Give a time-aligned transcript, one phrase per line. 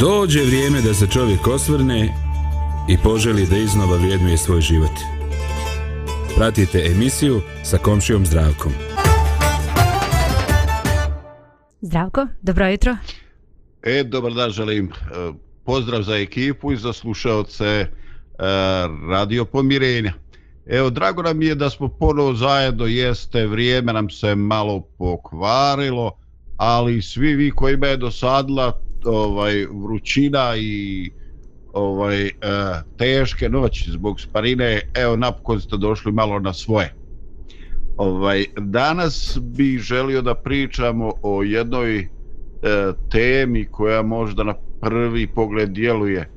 [0.00, 2.08] Dođe vrijeme da se čovjek osvrne
[2.88, 4.90] i poželi da iznova vrijednuje svoj život.
[6.36, 8.72] Pratite emisiju sa komšijom Zdravkom.
[11.80, 12.96] Zdravko, dobro jutro.
[13.82, 14.92] E, dobar dan, želim e,
[15.64, 17.86] pozdrav za ekipu i za slušalce e,
[19.10, 20.12] Radio Pomirenja.
[20.66, 26.12] Evo, drago nam je da smo ponovo zajedno, jeste, vrijeme nam se malo pokvarilo,
[26.56, 31.10] ali svi vi koji me je dosadila ovaj, vrućina i
[31.72, 32.30] ovaj, e,
[32.98, 36.94] teške noći zbog sparine, evo, napokon ste došli malo na svoje.
[37.96, 42.06] Ovaj, danas bi želio da pričamo o jednoj e,
[43.10, 46.30] temi koja možda na prvi pogled djeluje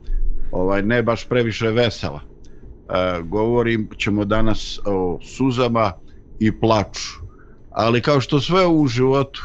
[0.51, 2.19] ovaj, ne baš previše vesela.
[2.21, 5.91] E, govorim ćemo danas o suzama
[6.39, 7.23] i plaču.
[7.71, 9.41] Ali kao što sve u životu,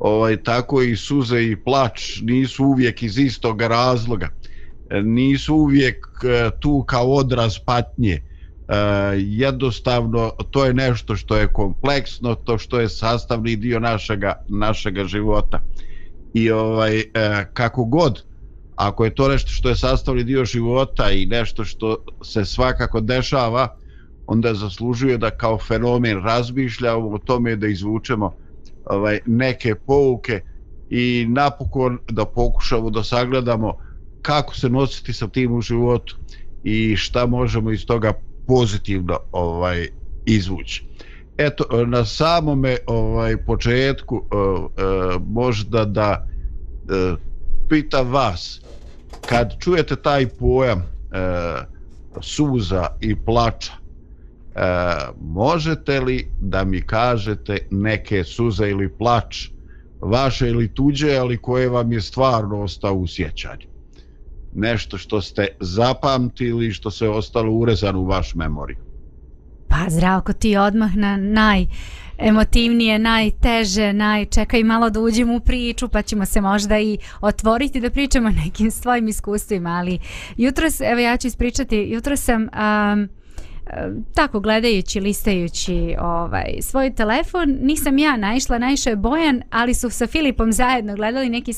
[0.00, 4.28] ovaj, tako i suze i plač nisu uvijek iz istog razloga.
[4.90, 8.12] E, nisu uvijek e, tu kao odraz patnje.
[8.12, 8.22] E,
[9.16, 15.60] jednostavno to je nešto što je kompleksno to što je sastavni dio našega našega života
[16.34, 17.02] i ovaj
[17.52, 18.22] kako god
[18.76, 23.68] ako je to nešto što je sastavni dio života i nešto što se svakako dešava
[24.26, 28.39] onda zaslužuje da kao fenomen razmišljamo o tome da izvučemo
[28.90, 30.40] ovaj neke pouke
[30.90, 33.74] i napokon da pokušamo da sagledamo
[34.22, 36.16] kako se nositi sa tim u životu
[36.64, 38.12] i šta možemo iz toga
[38.46, 39.88] pozitivno ovaj
[40.26, 40.84] izvući.
[41.38, 46.26] Eto na samome ovaj početku eh, eh možda da
[46.90, 47.14] eh,
[47.68, 48.60] pita vas
[49.26, 51.62] kad čujete taj pojam eh,
[52.20, 53.72] suza i plača
[54.60, 54.62] e,
[55.20, 59.48] možete li da mi kažete neke suze ili plač
[60.00, 63.70] vaše ili tuđe ali koje vam je stvarno ostao u sjećanju
[64.54, 68.78] nešto što ste zapamtili što se ostalo urezano u vaš memoriju?
[69.68, 71.66] Pa zdravko ti odmah na naj
[72.18, 77.80] emotivnije, najteže, naj čekaj malo da uđem u priču pa ćemo se možda i otvoriti
[77.80, 79.98] da pričamo o nekim svojim iskustvima, ali
[80.36, 83.08] jutro, evo ja ću ispričati, jutro sam um,
[84.14, 90.06] tako gledajući, listajući ovaj, svoj telefon, nisam ja naišla, naišao je Bojan, ali su sa
[90.06, 91.52] Filipom zajedno gledali neki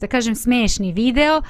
[0.00, 1.42] da kažem smešni video,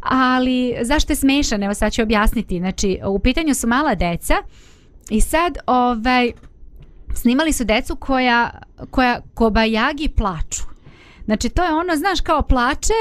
[0.00, 1.62] ali zašto je smešan?
[1.62, 2.58] Evo sad ću objasniti.
[2.58, 4.34] Znači, u pitanju su mala deca
[5.10, 6.32] i sad ovaj,
[7.14, 8.50] snimali su decu koja,
[8.90, 10.62] koja kobajagi plaču.
[11.24, 12.92] Znači, to je ono, znaš, kao plače,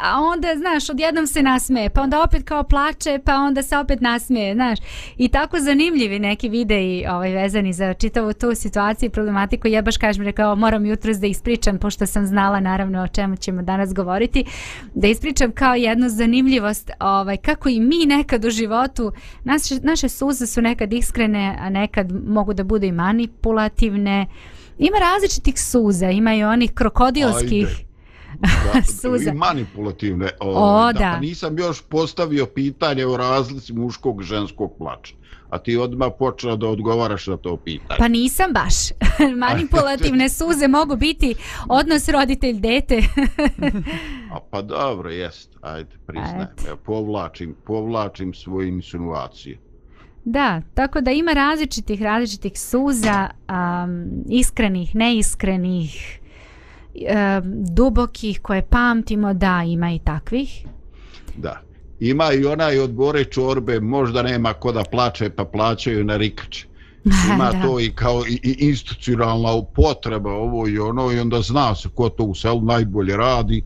[0.00, 4.00] a onda, znaš, odjednom se nasmeje, pa onda opet kao plače, pa onda se opet
[4.00, 4.78] nasmeje, znaš.
[5.16, 9.68] I tako zanimljivi neki videi ovaj, vezani za čitavu tu situaciju i problematiku.
[9.68, 13.62] Ja baš kažem, rekao, moram jutro da ispričam, pošto sam znala naravno o čemu ćemo
[13.62, 14.44] danas govoriti,
[14.94, 19.12] da ispričam kao jednu zanimljivost, ovaj, kako i mi nekad u životu,
[19.44, 24.26] naše, naše suze su nekad iskrene, a nekad mogu da budu i manipulativne.
[24.78, 27.87] Ima različitih suza, ima i onih krokodilskih, Ajde
[28.40, 29.30] da, suza.
[29.30, 30.30] I manipulativne.
[30.40, 30.98] O, o da.
[30.98, 31.12] da.
[31.14, 35.14] Pa nisam još postavio pitanje o razlici muškog i ženskog plača.
[35.50, 37.98] A ti odmah počela da odgovaraš na to pitanje.
[37.98, 38.74] Pa nisam baš.
[39.46, 41.34] Manipulativne suze mogu biti
[41.68, 43.02] odnos roditelj-dete.
[44.32, 45.50] A pa dobro, jest.
[45.60, 46.48] Ajde, priznajem.
[46.66, 49.58] Ja povlačim, povlačim svoje insinuacije.
[50.24, 56.20] Da, tako da ima različitih, različitih suza, um, iskrenih, neiskrenih,
[57.06, 60.66] e, dubokih koje pamtimo, da, ima i takvih.
[61.36, 61.60] Da.
[62.00, 66.66] Ima i onaj od Bore Čorbe, možda nema ko da plače, pa plaćaju na rikače.
[67.34, 67.62] Ima da.
[67.62, 72.08] to i kao i, i institucionalna potreba ovo i ono i onda zna se ko
[72.08, 73.62] to u selu najbolje radi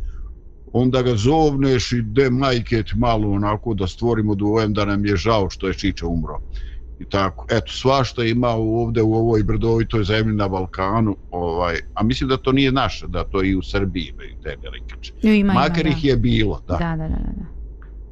[0.73, 5.51] onda ga zovneš i de majke malo onako da stvorimo dvojem da nam je žao
[5.51, 6.41] što je Čiča umro
[7.03, 7.47] i tako.
[7.51, 12.53] Eto, svašta ima ovdje u ovoj brdovitoj zemlji na Balkanu, ovaj, a mislim da to
[12.53, 15.13] nije naše, da to i u Srbiji imaju te velikače.
[15.23, 16.77] Ima, Makar ima, ih je bilo, da.
[16.77, 17.45] Da, da, da, da.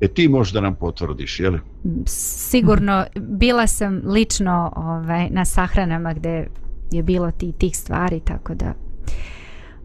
[0.01, 1.61] E ti možeš da nam potvrdiš, je li?
[2.07, 6.47] Sigurno, bila sam lično ovaj, na sahranama gde
[6.91, 8.75] je bilo ti, tih stvari, tako da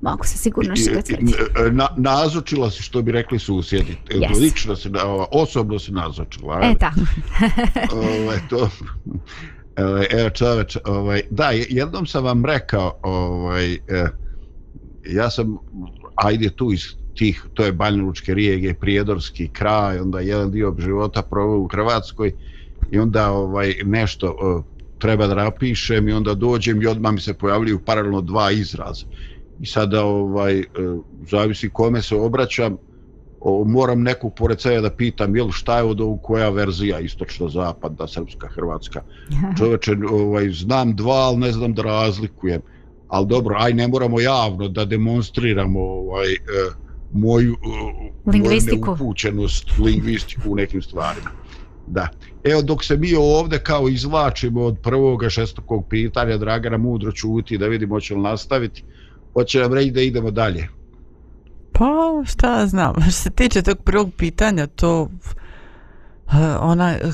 [0.05, 1.43] mogu se sigurno što potvrditi.
[1.71, 3.97] Na, nazočila si što bi rekli susjedi.
[4.09, 4.39] Yes.
[4.39, 4.89] Lično se,
[5.31, 6.59] osobno se nazočila.
[6.63, 6.99] E, tako.
[8.05, 8.69] ovaj, to,
[10.09, 13.79] evo čoveč, ovaj, da, jednom sam vam rekao, ovaj, eh,
[15.09, 15.57] ja sam,
[16.15, 16.81] ajde tu iz
[17.15, 22.33] tih, to je Banjlučke rijege, Prijedorski kraj, onda jedan dio života provao u Hrvatskoj
[22.91, 24.63] i onda ovaj nešto uh,
[24.99, 29.05] treba da napišem i onda dođem i odmah mi se pojavljaju paralelno dva izraza
[29.59, 30.63] i sada ovaj e,
[31.29, 32.77] zavisi kome se obraćam
[33.65, 38.07] moram neku pored sebe da pitam jel šta je od ovog koja verzija istočno zapadna
[38.07, 39.01] srpska hrvatska?
[39.57, 42.61] Čoveče ovaj znam dva al ne znam da razlikujem.
[43.07, 46.37] Al dobro aj ne moramo javno da demonstriramo ovaj e,
[47.13, 48.91] moju e, lingvistiku.
[48.91, 51.29] upućenost lingvistiku u nekim stvarima.
[51.87, 52.07] Da.
[52.43, 57.67] Evo dok se mi ovde kao izvlačimo od prvoga šestokog pitanja Dragana mudro čuti da
[57.67, 58.83] vidimo hoće li nastaviti
[59.35, 60.67] hoće nam reći da idemo dalje?
[61.71, 65.09] Pa, šta znam, što se tiče tog prvog pitanja, to
[66.27, 67.11] eh, ona, eh,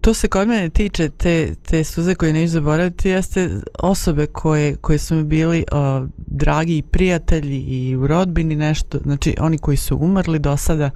[0.00, 4.98] to se kod mene tiče te, te suze koje neću zaboraviti, jeste osobe koje, koje
[4.98, 10.38] su mi bili uh, dragi prijatelji i u rodbini nešto, znači oni koji su umrli
[10.38, 10.90] do sada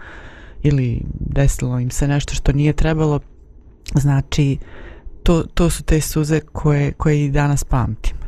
[0.63, 3.21] ili desilo im se nešto što nije trebalo,
[3.95, 4.59] znači
[5.23, 8.24] to, to su te suze koje, koje i danas pamtim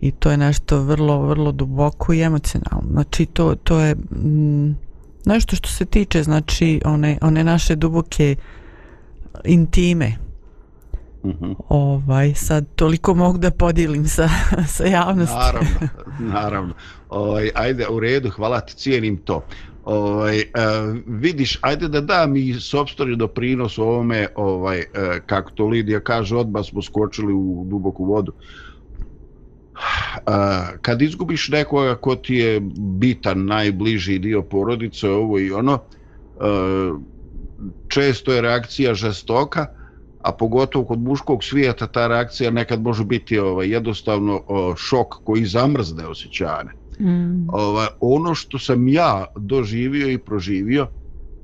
[0.00, 2.88] i to je nešto vrlo, vrlo duboko i emocionalno.
[2.90, 4.76] Znači, to, to je mm,
[5.26, 8.36] nešto što se tiče, znači, one, one naše duboke
[9.44, 10.12] intime.
[11.24, 11.54] Mm -hmm.
[11.68, 14.28] Ovaj, sad, toliko mogu da podijelim sa,
[14.76, 15.36] sa javnosti.
[15.36, 15.88] Naravno,
[16.40, 16.74] naravno.
[17.08, 19.44] Ovaj, ajde, u redu, hvala ti, cijenim to.
[19.84, 24.84] Ovaj, uh, vidiš, ajde da da mi sobstveni doprinos ovome, ovaj, uh,
[25.26, 28.32] kako to Lidija kaže, odmah smo skočili u duboku vodu.
[28.32, 28.65] Uh,
[30.82, 35.78] kad izgubiš nekoga ko ti je bitan, najbliži dio porodice, ovo i ono,
[37.88, 39.66] često je reakcija žestoka,
[40.22, 44.40] a pogotovo kod muškog svijeta ta reakcija nekad može biti ovaj, jednostavno
[44.76, 46.72] šok koji zamrzne osjećane.
[47.00, 47.48] Mm.
[47.48, 50.86] Ovaj, ono što sam ja doživio i proživio,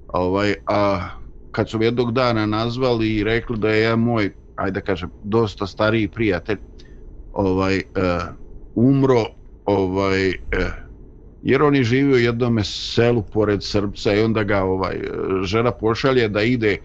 [0.09, 1.09] ovaj, a
[1.53, 6.09] kad su jednog dana nazvali i rekli da je ja moj, ajde kažem, dosta stariji
[6.09, 6.59] prijatelj,
[7.33, 7.83] ovaj uh,
[8.75, 9.25] umro
[9.65, 10.35] ovaj uh,
[11.43, 14.97] jer on je živio u jednom selu pored Srpca i onda ga ovaj
[15.45, 16.77] žena pošalje da ide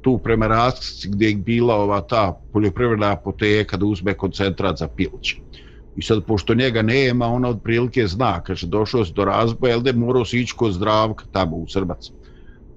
[0.00, 5.36] tu prema Rasci gdje je bila ova ta poljoprivredna apoteka da uzme koncentrat za pilće.
[5.96, 9.80] I sad, pošto njega nema, ona od prilike zna, kaže, došao si do razboja, jel
[9.80, 12.10] da morao si ići kod zdravka tamo u Srbac.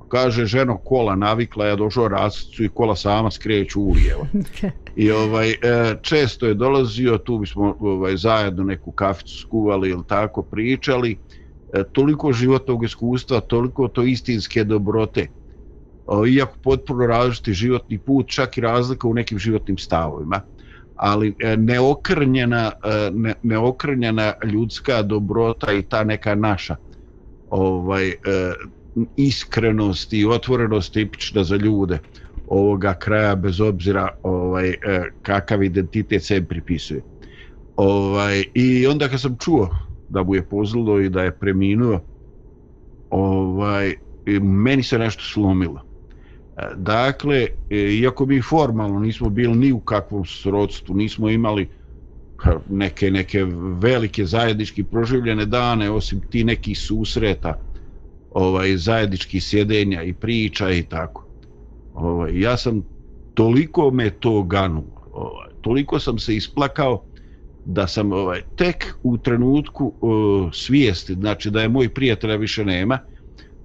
[0.07, 4.27] Kaže, ženo, kola navikla, ja došao rascu i kola sama skreću u lijevo.
[4.99, 5.55] I ovaj, e,
[6.01, 11.17] često je dolazio, tu bismo ovaj, zajedno neku kaficu skuvali ili tako pričali,
[11.73, 15.27] e, toliko životnog iskustva, toliko to istinske dobrote,
[16.27, 20.41] iako potpuno različiti životni put, čak i razlika u nekim životnim stavovima,
[20.95, 22.71] ali e, neokrnjena,
[23.13, 26.75] ne, neokrnjena ljudska dobrota i ta neka naša
[27.49, 28.13] ovaj,
[29.15, 31.99] iskrenost i otvorenost tipična za ljude
[32.49, 34.77] ovoga kraja bez obzira ovaj e,
[35.21, 37.01] kakav identitet se pripisuje.
[37.75, 39.69] Ovaj i onda kad sam čuo
[40.07, 41.99] da mu je pozlilo i da je preminuo
[43.09, 43.93] ovaj
[44.41, 45.81] meni se nešto slomilo.
[46.57, 51.69] E, dakle, e, iako mi formalno nismo bili ni u kakvom srodstvu, nismo imali
[52.69, 53.45] neke neke
[53.81, 57.53] velike zajednički proživljene dane osim ti nekih susreta
[58.29, 61.28] ovaj zajednički sjedenja i priča i tako
[61.93, 62.83] ovaj, ja sam
[63.33, 64.83] toliko me to ganu,
[65.13, 67.03] ovaj, toliko sam se isplakao
[67.65, 72.99] da sam ovaj tek u trenutku uh, svijesti, znači da je moj prijatelj više nema,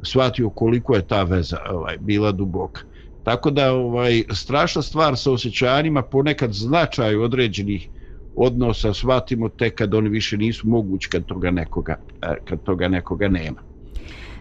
[0.02, 2.81] shvatio koliko je ta veza ovaj bila duboka.
[3.23, 7.88] Tako da ovaj strašna stvar sa osjećanjima ponekad značaj određenih
[8.37, 13.28] odnosa shvatimo tek kad oni više nisu mogući kad toga nekoga, eh, kad toga nekoga
[13.28, 13.61] nema.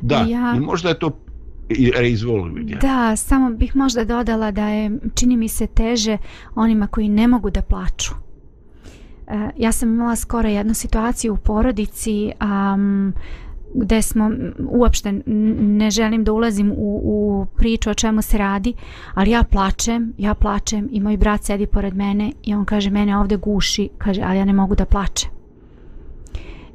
[0.02, 0.54] Da, ja...
[0.58, 1.20] i možda je to
[1.70, 2.52] izvoli
[2.82, 6.18] Da, samo bih možda dodala da je, čini mi se teže
[6.56, 8.14] onima koji ne mogu da plaču.
[9.28, 13.14] E, ja sam imala skoro jednu situaciju u porodici um,
[13.76, 14.32] gde smo
[14.70, 18.74] uopšte ne želim da ulazim u, u priču o čemu se radi,
[19.14, 23.18] ali ja plačem, ja plačem i moj brat sedi pored mene i on kaže mene
[23.18, 25.43] ovde guši, kaže ali ja ne mogu da plačem.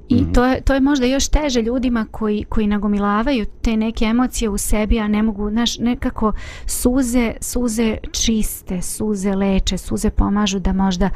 [0.08, 0.34] I mm -hmm.
[0.34, 4.58] to, je, to je možda još teže ljudima koji, koji nagomilavaju te neke emocije u
[4.58, 6.32] sebi, a ne mogu, znaš, nekako
[6.66, 11.10] suze, suze čiste, suze leče, suze pomažu da možda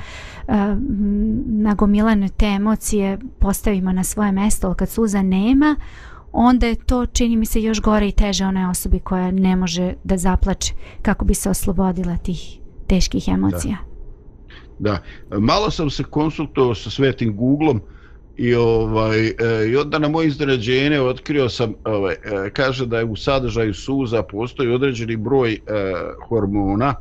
[0.49, 0.55] uh,
[1.47, 5.77] nagomilane te emocije postavimo na svoje mesto, ali kad suza nema,
[6.33, 9.95] onda je to, čini mi se, još gore i teže onoj osobi koja ne može
[10.05, 13.77] da zaplače kako bi se oslobodila tih teških emocija.
[14.79, 14.99] Da,
[15.31, 15.39] da.
[15.39, 17.81] malo sam se konsultovao sa svetim Googlom,
[18.43, 19.33] I ovaj e,
[19.69, 24.23] i onda na moje iznenađenje otkrio sam ovaj e, kaže da je u sadržaju suza
[24.23, 25.59] postoji određeni broj e,
[26.29, 26.95] hormona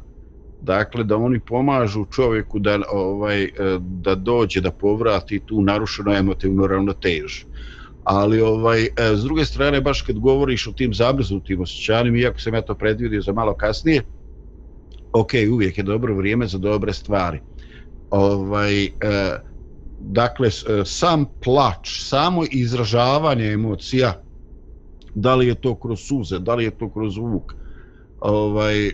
[0.60, 6.68] dakle da oni pomažu čovjeku da ovaj e, da dođe da povrati tu narušenu emotivnu
[6.68, 7.46] ravnotežu.
[8.04, 12.54] Ali ovaj, e, s druge strane, baš kad govoriš o tim zamrznutim osjećanima, iako sam
[12.54, 14.02] ja to predvidio za malo kasnije,
[15.14, 17.40] ok, uvijek je dobro vrijeme za dobre stvari.
[18.10, 18.90] Ovaj, e,
[20.04, 24.22] dakle, e, sam plač, samo izražavanje emocija,
[25.16, 27.54] da li je to kroz suze, da li je to kroz zvuk,
[28.20, 28.92] ovaj, e,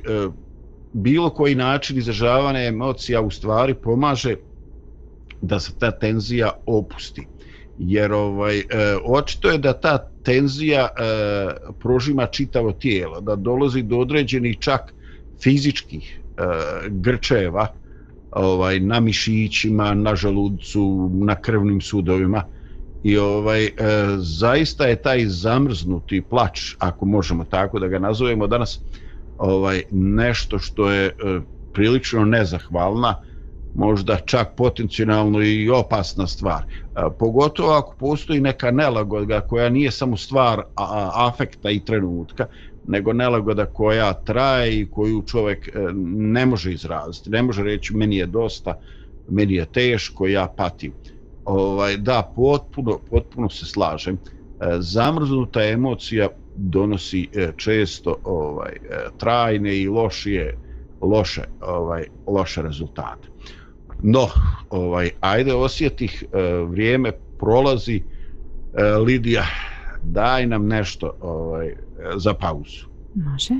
[0.93, 4.35] bilo koji način izražavanja emocija u stvari pomaže
[5.41, 7.27] da se ta tenzija opusti.
[7.79, 8.63] Jer ovaj, e,
[9.05, 10.87] očito je da ta tenzija
[11.79, 14.93] prožima čitavo tijelo, da dolazi do određenih čak
[15.43, 16.19] fizičkih
[16.89, 17.67] grčeva
[18.37, 22.43] ovaj, na mišićima, na želucu, na krvnim sudovima.
[23.03, 23.71] I ovaj e,
[24.17, 28.79] zaista je taj zamrznuti plač, ako možemo tako da ga nazovemo danas,
[29.37, 31.11] ovaj nešto što je e,
[31.71, 33.15] prilično nezahvalna,
[33.75, 36.63] možda čak potencijalno i opasna stvar.
[36.63, 40.61] E, pogotovo ako postoji neka nelagoda koja nije samo stvar
[41.13, 42.45] afekta i trenutka,
[42.87, 45.71] nego nelagoda koja traje i koju čovjek e,
[46.17, 47.29] ne može izraziti.
[47.29, 48.79] Ne može reći meni je dosta,
[49.29, 50.93] meni je teško, ja patim.
[51.45, 54.15] Ovaj, da, potpuno, potpuno se slažem.
[54.15, 54.17] E,
[54.79, 58.73] zamrznuta emocija donosi često ovaj
[59.17, 60.57] trajne i lošije
[61.01, 63.27] loše ovaj loše rezultate.
[64.03, 64.27] No,
[64.69, 68.03] ovaj ajde osjetih eh, e, vrijeme prolazi
[68.73, 69.45] eh, Lidija
[70.01, 71.73] daj nam nešto ovaj
[72.15, 72.85] za pauzu.
[73.13, 73.53] Može.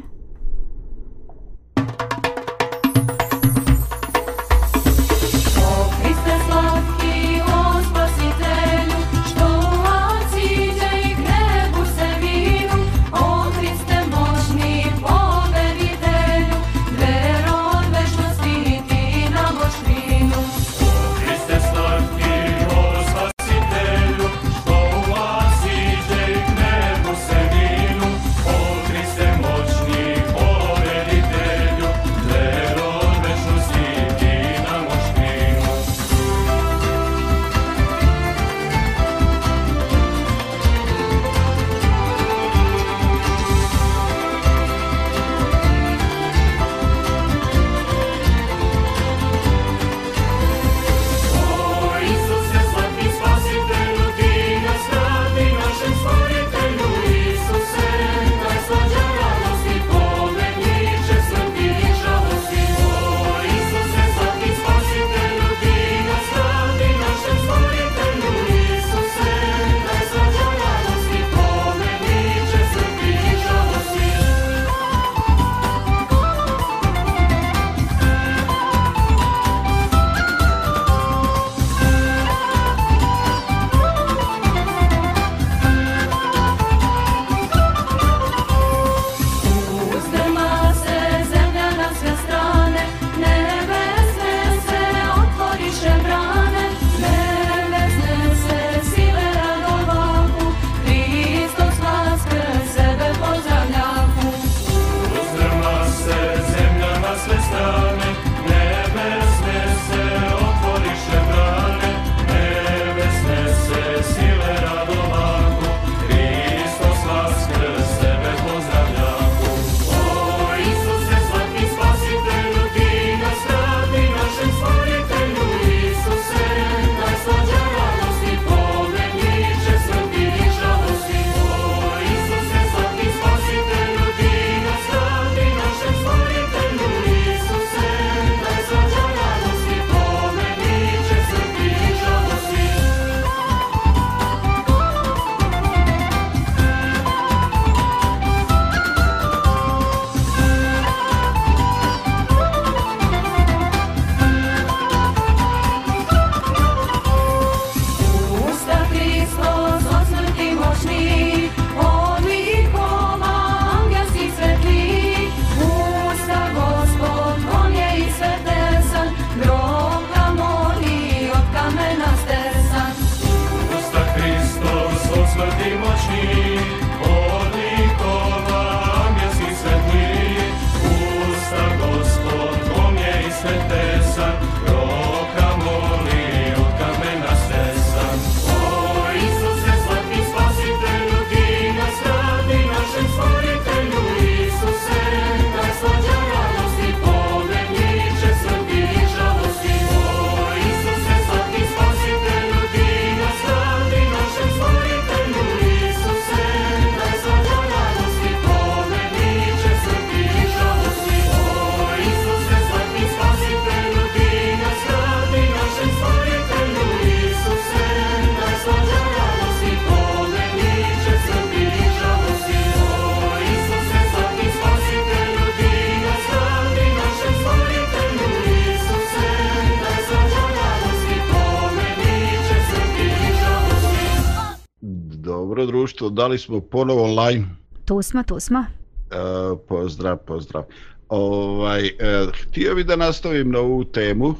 [235.58, 237.46] Dobro društvo, da li smo ponovo online?
[237.86, 238.60] Tu smo, tu smo.
[238.60, 240.64] Uh, pozdrav, pozdrav.
[241.10, 244.36] Ovaj, uh, htio bi da nastavim na ovu temu,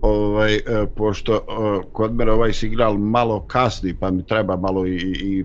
[0.00, 4.96] ovaj, uh, pošto uh, kod mene ovaj signal malo kasni, pa mi treba malo i,
[5.22, 5.44] i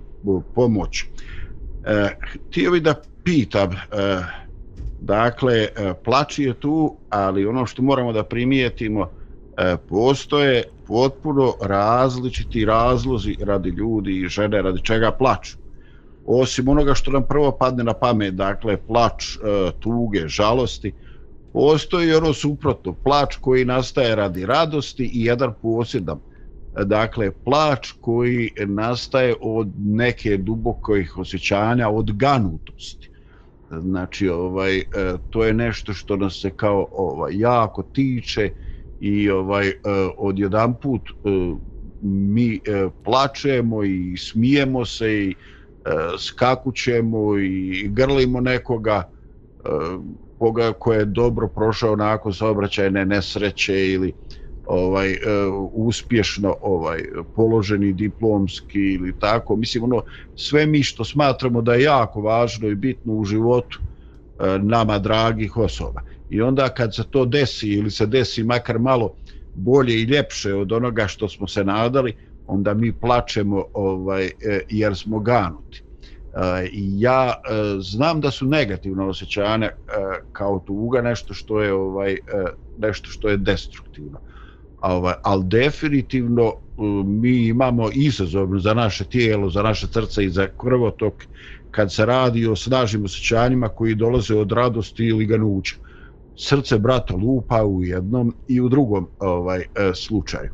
[0.55, 1.03] pomoć.
[1.03, 2.09] Uh,
[2.49, 4.25] htio bi da pitam, uh,
[5.01, 9.07] dakle, uh, plaći je tu, ali ono što moramo da primijetimo, uh,
[9.89, 15.57] postoje potpuno različiti razlozi radi ljudi i žene, radi čega plaču.
[16.25, 20.91] Osim onoga što nam prvo padne na pamet, dakle, plač, e, tuge, žalosti,
[21.53, 26.19] postoji ono suprotno, plač koji nastaje radi radosti i jedan posjedan.
[26.85, 33.09] Dakle, plač koji nastaje od neke dubokojih osjećanja, od ganutosti.
[33.69, 34.83] Znači, ovaj, e,
[35.29, 38.49] to je nešto što nas se kao ovaj, jako tiče,
[38.99, 41.55] i ovaj e, uh, odjedan put uh, e,
[42.01, 45.35] mi uh, plačemo i smijemo se i
[45.85, 49.03] uh, skakućemo i grlimo nekoga
[49.59, 50.03] uh,
[50.39, 54.13] koga ko je dobro prošao nakon saobraćajne nesreće ili
[54.65, 57.03] ovaj uh, uspješno ovaj
[57.35, 59.55] položeni diplomski ili tako.
[59.55, 60.01] Mislim ono
[60.35, 65.57] sve mi što smatramo da je jako važno i bitno u životu uh, nama dragih
[65.57, 69.15] osoba i onda kad se to desi ili se desi makar malo
[69.53, 72.13] bolje i ljepše od onoga što smo se nadali
[72.45, 75.83] onda mi plačemo ovaj e, jer smo ganuti.
[76.33, 79.69] E, I ja e, znam da su negativna osjećanja
[80.31, 82.17] kao tuga nešto što je ovaj
[82.77, 84.19] nešto što je destruktivno.
[84.81, 86.53] Ovaj al definitivno
[87.05, 91.13] mi imamo izazov za naše tijelo za naše srce i za krvotok
[91.71, 95.75] kad se radi o snažnim osjećanjima koji dolaze od radosti ili ganuća
[96.39, 100.49] srce brata lupa u jednom i u drugom ovaj e, slučaju.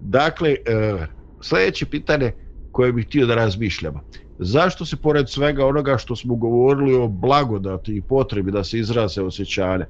[0.00, 1.06] Dakle, e,
[1.40, 2.32] sljedeće pitanje
[2.72, 4.00] koje bih htio da razmišljamo.
[4.38, 9.22] Zašto se pored svega onoga što smo govorili o blagodati i potrebi da se izraze
[9.22, 9.88] osjećanje, e,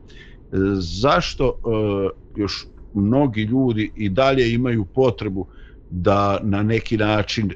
[0.78, 1.58] zašto
[2.36, 5.46] još mnogi ljudi i dalje imaju potrebu
[5.90, 7.52] da na neki način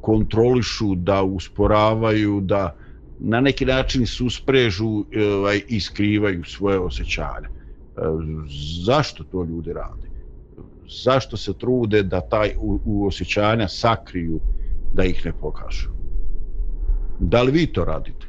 [0.00, 2.76] kontrolišu, da usporavaju, da
[3.20, 7.48] na neki način susprežu e, ovaj, i skrivaju svoje osjećanja.
[7.48, 8.00] E,
[8.86, 10.10] zašto to ljudi rade?
[11.04, 14.40] Zašto se trude da taj u, u osjećanja sakriju
[14.94, 15.88] da ih ne pokažu?
[17.20, 18.26] Da li vi to radite?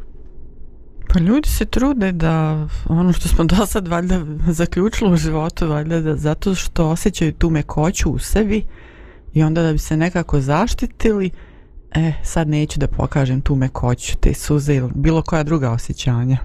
[1.14, 6.00] Pa ljudi se trude da ono što smo do sad valjda zaključili u životu, valjda
[6.02, 8.64] da zato što osjećaju tu mekoću u sebi
[9.34, 11.30] i onda da bi se nekako zaštitili,
[11.96, 16.38] e, sad neću da pokažem tu mekoću, te suze ili bilo koja druga osjećanja.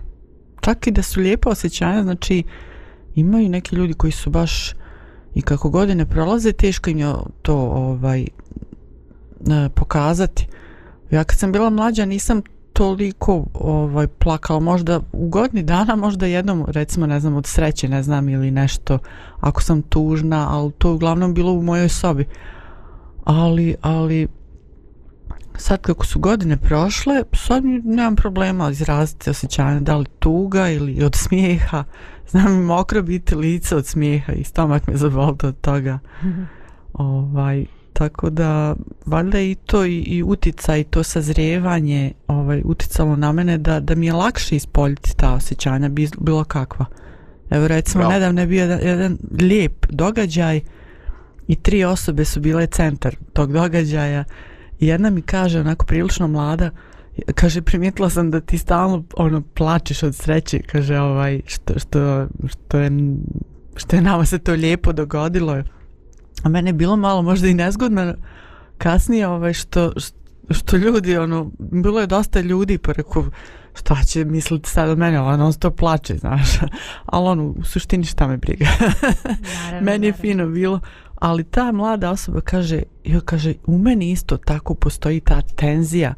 [0.61, 2.43] Čak i da su lijepa osjećanja, znači
[3.15, 4.75] imaju neki ljudi koji su baš
[5.35, 8.27] i kako godine prolaze, teško im je to ovaj, e,
[9.75, 10.47] pokazati.
[11.11, 12.43] Ja kad sam bila mlađa nisam
[12.77, 18.03] toliko ovaj plakao možda u godini dana možda jednom recimo ne znam od sreće ne
[18.03, 18.99] znam ili nešto
[19.41, 22.27] ako sam tužna ali to uglavnom bilo u mojoj sobi
[23.25, 24.29] ali ali
[25.59, 31.15] sad kako su godine prošle, sad nemam problema izraziti osjećanje, da li tuga ili od
[31.15, 31.85] smijeha.
[32.29, 35.99] Znam mi mokro biti lice od smijeha i stomak me zavolite od toga.
[36.93, 38.75] ovaj, tako da,
[39.07, 43.95] valjda i to i, i utica i to sazrijevanje ovaj, uticalo na mene da, da
[43.95, 46.87] mi je lakše ispoljiti ta osjećanja, bilo kakva.
[47.51, 48.13] Evo recimo, Bravo.
[48.13, 50.61] nedavno je bio jedan, jedan lijep događaj
[51.47, 54.25] i tri osobe su bile centar tog događaja
[54.81, 56.71] jedna mi kaže onako prilično mlada
[57.35, 62.79] kaže primijetila sam da ti stalno ono plačeš od sreće kaže ovaj što, što, što
[62.79, 62.91] je
[63.77, 65.63] što je nama se to lijepo dogodilo.
[66.43, 68.15] A mene je bilo malo možda i nezgodno
[68.79, 69.93] kasnije ovaj što
[70.51, 73.25] što ljudi ono bilo je dosta ljudi pa rekao
[73.75, 76.49] šta će misliti sad od mene ono to plače znaš.
[77.07, 78.67] Ali ono u suštini šta me briga.
[79.87, 80.81] Meni je fino bilo
[81.27, 86.15] ali ta mlada osoba kaže, jo, kaže, u meni isto tako postoji ta tenzija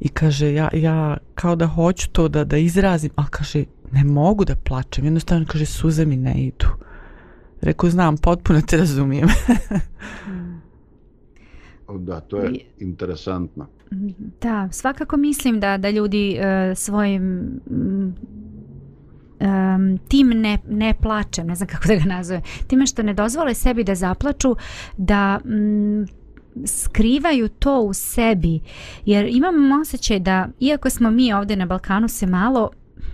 [0.00, 4.44] i kaže, ja, ja kao da hoću to da, da izrazim, a kaže, ne mogu
[4.44, 6.66] da plačem, jednostavno kaže, suze mi ne idu.
[7.60, 9.28] Reku, znam, potpuno te razumijem.
[11.98, 13.66] da, to je interesantno.
[14.40, 17.50] Da, svakako mislim da da ljudi uh, svojim
[19.40, 23.54] um, tim ne, ne plačem, ne znam kako da ga nazovem, time što ne dozvole
[23.54, 24.56] sebi da zaplaču,
[24.96, 26.06] da mm,
[26.66, 28.60] skrivaju to u sebi,
[29.04, 32.70] jer imam osjećaj da, iako smo mi ovdje na Balkanu se malo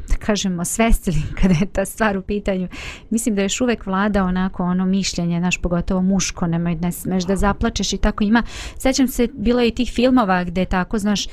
[0.09, 2.69] da kažemo, svestili kada je ta stvar u pitanju.
[3.11, 7.37] Mislim da još uvek vlada onako ono mišljenje, naš pogotovo muško, nemoj ne smeš da
[7.37, 8.43] zaplačeš i tako ima.
[8.79, 11.27] Sećam se, bilo je i tih filmova gde tako, znaš,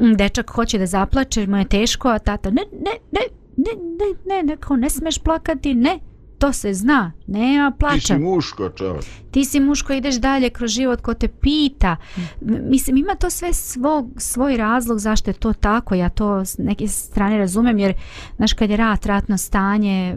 [0.00, 3.20] mm, dečak hoće da zaplače, mu je teško, a tata, ne, ne, ne,
[3.56, 6.00] ne, ne, ne, ne, kao ne smeš plakati, ne,
[6.38, 7.98] to se zna, nema plaća.
[7.98, 9.04] Ti si muško, čovjek.
[9.30, 11.96] Ti si muško, ideš dalje kroz život ko te pita.
[12.40, 15.94] Mislim, ima to sve svog, svoj razlog zašto je to tako.
[15.94, 17.94] Ja to s neke strane razumem, jer,
[18.36, 20.16] znaš, kad je rat, ratno stanje,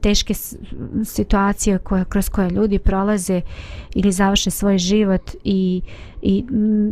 [0.00, 0.34] teške
[1.04, 3.40] situacije koje, kroz koje ljudi prolaze
[3.94, 5.82] ili završe svoj život i,
[6.22, 6.44] i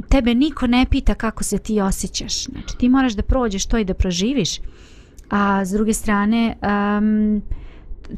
[0.09, 2.45] tebe niko ne pita kako se ti osjećaš.
[2.45, 4.61] Znači, ti moraš da prođeš to i da proživiš.
[5.31, 7.43] A s druge strane, um,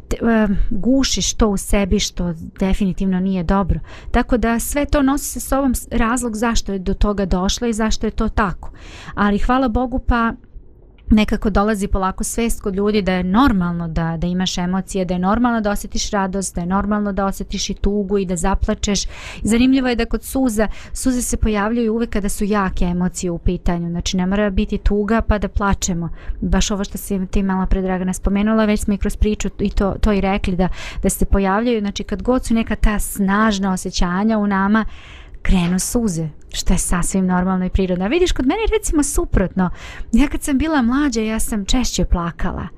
[0.08, 3.80] te, um, gušiš to u sebi što definitivno nije dobro.
[4.10, 8.06] Tako da sve to nosi sa sobom razlog zašto je do toga došlo i zašto
[8.06, 8.70] je to tako.
[9.14, 10.32] Ali hvala Bogu pa
[11.10, 15.18] nekako dolazi polako svest kod ljudi da je normalno da, da imaš emocije, da je
[15.18, 19.04] normalno da osjetiš radost, da je normalno da osjetiš i tugu i da zaplačeš.
[19.42, 23.90] Zanimljivo je da kod suza, suze se pojavljaju uvek kada su jake emocije u pitanju.
[23.90, 26.08] Znači ne mora biti tuga pa da plačemo.
[26.40, 29.70] Baš ovo što si ti malo pre Dragana spomenula, već smo i kroz priču i
[29.70, 30.68] to, to i rekli da,
[31.02, 31.80] da se pojavljaju.
[31.80, 34.84] Znači kad god su neka ta snažna osjećanja u nama,
[35.42, 38.04] krenu suze, što je sasvim normalno i prirodno.
[38.04, 39.70] A vidiš, kod mene recimo suprotno.
[40.12, 42.68] Ja kad sam bila mlađa, ja sam češće plakala.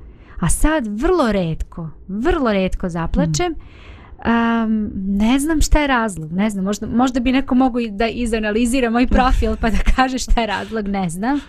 [0.40, 3.55] A sad vrlo redko, vrlo redko zaplačem.
[3.55, 8.90] Um, ne znam šta je razlog, ne znam, možda, možda bi neko mogu da izanalizira
[8.90, 11.40] moj profil pa da kaže šta je razlog, ne znam.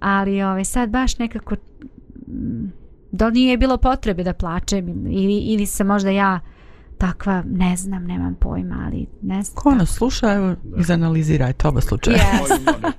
[0.00, 1.54] Ali ove, ovaj, sad baš nekako
[2.28, 2.72] mm,
[3.12, 6.40] da nije bilo potrebe da plačem ili, ili se možda ja
[6.98, 9.54] takva, ne znam, nemam pojma, ali ne znam.
[9.54, 12.16] Ko nas sluša, evo, izanalizirajte oba slučaja.
[12.16, 12.92] Yes.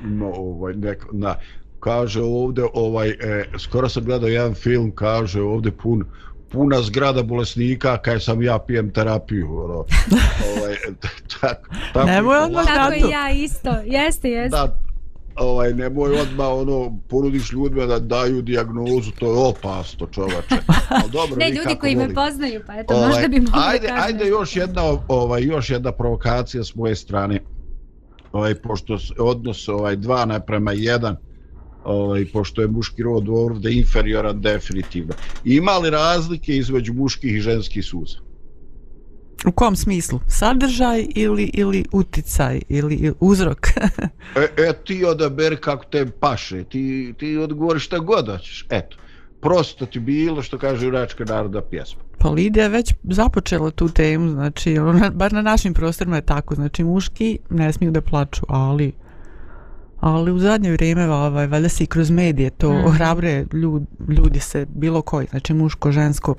[0.00, 1.34] no, ovaj, nek, na,
[1.80, 6.04] kaže ovdje, ovaj, e, skoro sam gledao jedan film, kaže ovdje pun,
[6.48, 9.64] puna zgrada bolesnika kaj sam ja pijem terapiju.
[9.64, 9.74] Ono.
[10.56, 10.76] ovaj,
[11.40, 14.56] tak, tako, Nemoj odmah tako i ja isto, jeste, jeste.
[14.56, 14.80] Da,
[15.36, 20.56] ovaj, nemoj odmah ono, ponudiš ljudima da daju diagnozu, to je opasno čovače.
[21.12, 22.08] Dobro, ne, ljudi koji volite.
[22.08, 25.70] me poznaju, pa eto, ovaj, možda bi mogli ajde, da Ajde, još jedna, ovaj, još
[25.70, 27.40] jedna provokacija s moje strane.
[28.32, 31.16] Ovaj, pošto odnos ovaj, dva naprema jedan,
[31.84, 35.14] ovaj, pošto je muški rod ovdje inferioran definitivno.
[35.44, 38.29] Ima li razlike između muških i ženskih suza?
[39.46, 40.20] U kom smislu?
[40.28, 43.66] Sadržaj ili ili uticaj ili uzrok?
[44.36, 46.64] e, e, ti odaberi kako te paše.
[46.64, 48.66] Ti, ti odgovoriš šta god hoćeš.
[48.70, 48.96] Eto.
[49.40, 52.02] Prosto ti bilo što kaže Uračka naroda pjesma.
[52.18, 56.54] Pa Lidija je već započela tu temu, znači, ono, bar na našim prostorima je tako,
[56.54, 58.92] znači muški ne smiju da plaču, ali
[60.00, 62.84] ali u zadnje vrijeme ovaj, valjda se i kroz medije to mm.
[62.84, 66.34] ohrabre ljudi, ljudi se bilo koji, znači muško, žensko,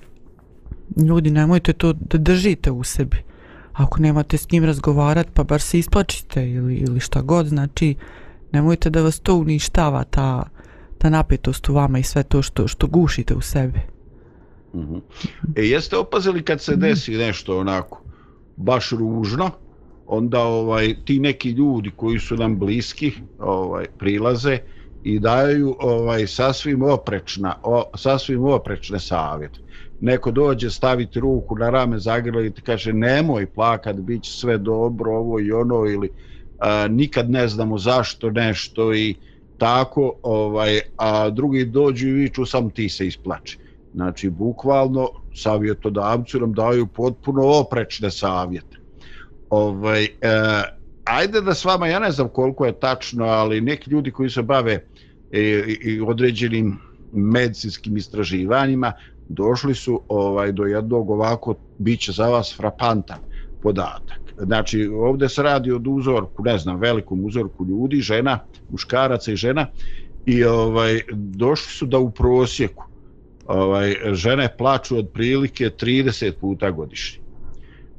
[0.97, 3.17] ljudi nemojte to da držite u sebi
[3.73, 7.95] ako nemate s njim razgovarat pa bar se isplačite ili, ili šta god znači
[8.51, 10.49] nemojte da vas to uništava ta,
[10.97, 13.80] ta napetost u vama i sve to što, što gušite u sebi
[14.73, 15.01] mm -hmm.
[15.56, 18.01] e jeste opazili kad se desi nešto onako
[18.58, 19.51] baš ružno
[20.08, 24.58] onda ovaj ti neki ljudi koji su nam bliski ovaj prilaze
[25.04, 29.60] i daju ovaj sasvim oprečna o, sasvim oprečne savjete
[30.02, 34.58] neko dođe staviti ruku na rame zagrla i ti kaže nemoj plakat, bit će sve
[34.58, 36.10] dobro, ovo i ono ili
[36.60, 39.16] a, nikad ne znamo zašto nešto i
[39.58, 43.58] tako, ovaj, a drugi dođu i viču sam ti se isplači.
[43.94, 48.78] Znači, bukvalno savjetodavcu nam daju potpuno oprečne savjete.
[49.50, 50.10] Ovaj, e,
[51.04, 54.42] ajde da s vama, ja ne znam koliko je tačno, ali neki ljudi koji se
[54.42, 54.86] bave
[55.32, 55.39] E,
[55.82, 56.78] i određenim
[57.13, 58.94] medicinskim istraživanjima
[59.30, 63.20] došli su ovaj do jednog ovako biće za vas frapantan
[63.62, 64.20] podatak.
[64.38, 68.39] Znači, ovdje se radi od uzorku, ne znam, velikom uzorku ljudi, žena,
[68.70, 69.67] muškaraca i žena,
[70.26, 72.86] i ovaj došli su da u prosjeku
[73.46, 77.22] ovaj žene plaču otprilike 30 puta godišnje.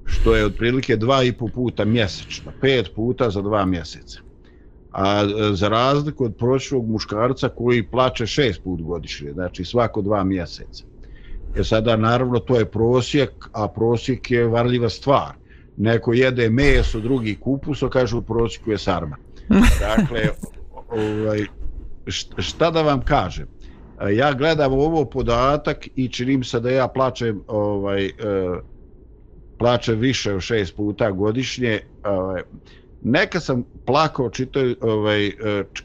[0.05, 4.21] Što je otprilike 2,5 puta mjesečno, 5 puta za 2 mjeseca.
[4.93, 5.25] A
[5.55, 10.85] za razliku od prosječnog muškarca koji plače 6 put godišnje, znači svako 2 mjeseca.
[11.55, 15.33] Jer sada naravno to je prosjek, a prosjek je varljiva stvar.
[15.77, 19.17] Neko jede meso, drugi kupus, a kaže u prosjeku je sarma.
[19.97, 20.29] Dakle,
[20.89, 21.47] ovaj,
[22.39, 23.47] šta da vam kažem?
[24.11, 28.11] Ja gledam ovo podatak i činim se da ja plaćem ovaj, e,
[29.59, 31.81] plaćem više od šest puta godišnje.
[32.05, 32.43] Ovaj,
[33.05, 35.33] neka sam plakao čitao, ovaj, e,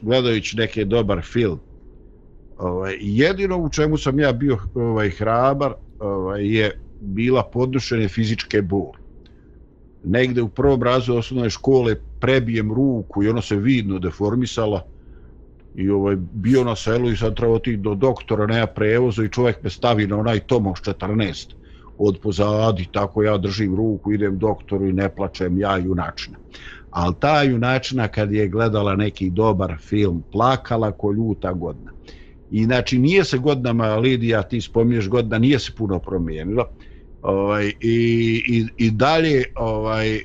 [0.02, 1.58] gledajući neki dobar film
[2.58, 8.98] Ovaj, jedino u čemu sam ja bio ovaj, hrabar ovaj, je bila podnošenje fizičke boli.
[10.04, 14.84] Negde u prvom razu osnovne škole prebijem ruku i ono se vidno deformisala
[15.74, 19.62] i ovaj, bio na selu i sad treba otići do doktora, nema prevoza i čovjek
[19.62, 21.57] me stavi na onaj Tomos 14
[21.98, 26.38] od pozadi, tako ja držim ruku, idem doktoru i ne plačem ja junačina.
[26.90, 31.92] Ali ta junačina kad je gledala neki dobar film, plakala ko ljuta godina.
[32.50, 36.68] I znači nije se godinama, Lidija, ti spominješ godina, nije se puno promijenila.
[37.22, 40.20] Ovaj, i, i, I dalje ovaj,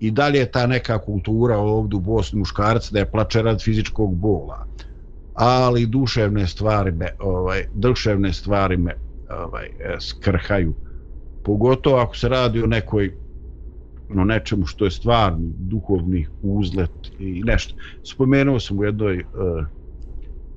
[0.00, 4.14] i dalje je ta neka kultura ovdje u Bosni muškarca da je plače rad fizičkog
[4.14, 4.66] bola.
[5.34, 8.94] Ali duševne stvari me, ovaj, duševne stvari me
[9.36, 10.74] ovaj, eh, skrhaju.
[11.44, 13.14] Pogotovo ako se radi o nekoj
[14.08, 17.74] no nečemu što je stvarni duhovni uzlet i nešto.
[18.04, 19.66] Spomenuo sam u jednoj uh,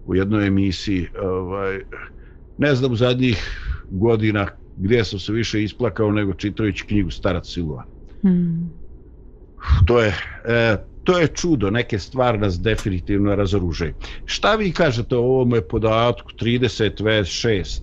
[0.06, 1.80] u jednoj emisiji ovaj,
[2.58, 3.60] ne znam u zadnjih
[3.92, 7.84] godina gdje sam se više isplakao nego čitajući knjigu Starac Silova.
[8.22, 8.70] Hmm.
[9.86, 13.94] To je e, to je čudo, neke stvari nas definitivno razoružaju.
[14.26, 17.80] Šta vi kažete o ovome podatku 30 vs 6?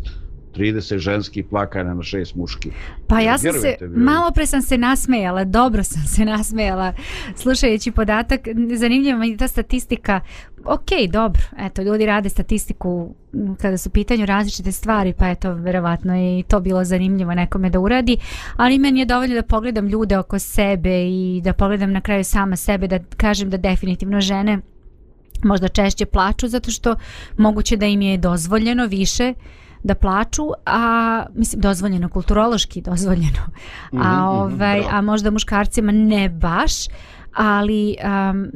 [0.56, 2.70] 30 ženski plakanja na šest muški.
[3.06, 6.92] Pa ja sam se, malo pre sam se nasmejala, dobro sam se nasmejala
[7.36, 8.40] slušajući podatak.
[8.76, 10.20] Zanimljiva mi je ta statistika.
[10.64, 13.14] Ok, dobro, eto, ljudi rade statistiku
[13.60, 17.80] kada su pitanju različite stvari, pa eto, verovatno je i to bilo zanimljivo nekome da
[17.80, 18.16] uradi,
[18.56, 22.56] ali meni je dovoljno da pogledam ljude oko sebe i da pogledam na kraju sama
[22.56, 24.58] sebe, da kažem da definitivno žene
[25.44, 26.96] možda češće plaču zato što
[27.38, 29.34] moguće da im je dozvoljeno više
[29.82, 33.42] da plaču, a mislim dozvoljeno kulturološki dozvoljeno.
[33.92, 36.72] A mm -hmm, ovaj a možda muškarcima ne baš,
[37.34, 38.50] ali um,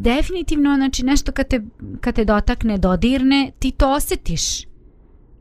[0.00, 1.62] definitivno znači nešto kad te,
[2.00, 4.66] kad te dotakne, dodirne, ti to osjetiš.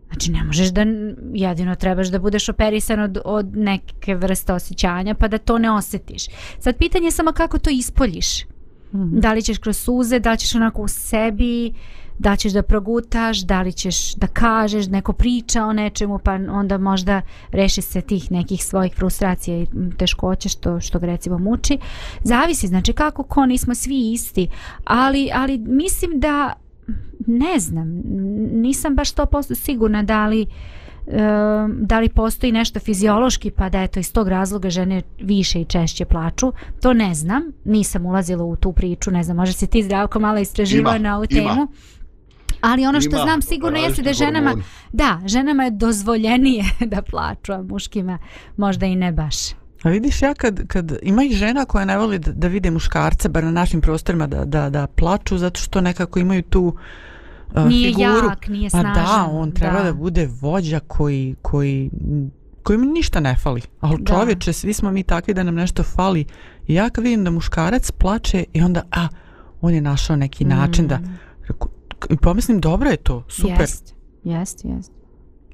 [0.08, 0.86] Znači ne možeš da
[1.34, 6.24] jedino trebaš da budeš operisan od, od neke vrste osjećanja pa da to ne osjetiš.
[6.60, 8.55] Sad pitanje je samo kako to ispoljiš.
[8.94, 9.20] -hmm.
[9.20, 11.74] Da li ćeš kroz suze, da li ćeš onako u sebi,
[12.20, 16.78] da ćeš da progutaš, da li ćeš da kažeš, neko priča o nečemu, pa onda
[16.78, 17.22] možda
[17.52, 19.68] reši se tih nekih svojih frustracija i
[19.98, 21.78] teškoća što, što ga recimo muči.
[22.24, 24.48] Zavisi, znači kako ko, nismo svi isti,
[24.84, 26.54] ali, ali mislim da,
[27.28, 28.02] ne znam,
[28.54, 30.46] nisam baš 100% sigurna da li,
[31.68, 36.06] da li postoji nešto fiziološki pa da eto iz tog razloga žene više i češće
[36.06, 40.20] plaču to ne znam, nisam ulazila u tu priču ne znam, može se ti zdravko
[40.20, 41.68] malo istraživa na ovu temu ima.
[42.62, 44.66] Ali ono što Ima, znam sigurno jeste da ženama, hormon.
[44.94, 46.64] da, ženama je dozvoljenije
[46.94, 48.18] da plaču, a muškima
[48.58, 49.36] možda i ne baš.
[49.84, 53.30] A vidiš ja kad, kad ima i žena koja ne voli da, da vide muškarce,
[53.30, 56.80] bar na našim prostorima, da, da, da plaču zato što nekako imaju tu uh,
[57.68, 58.28] nije figuru.
[58.30, 58.94] jak, nije snažan.
[58.94, 61.90] Pa da, on treba da, da bude vođa koji, koji,
[62.64, 63.62] koji mi ništa ne fali.
[63.80, 66.26] Ali čovječe, svi smo mi takvi da nam nešto fali.
[66.68, 69.08] I ja kad vidim da muškarac plače i onda, a,
[69.62, 70.88] on je našao neki način mm.
[70.88, 71.00] da,
[72.10, 73.62] i pomislim dobro je to, super.
[73.62, 74.92] Jest, jest, jest.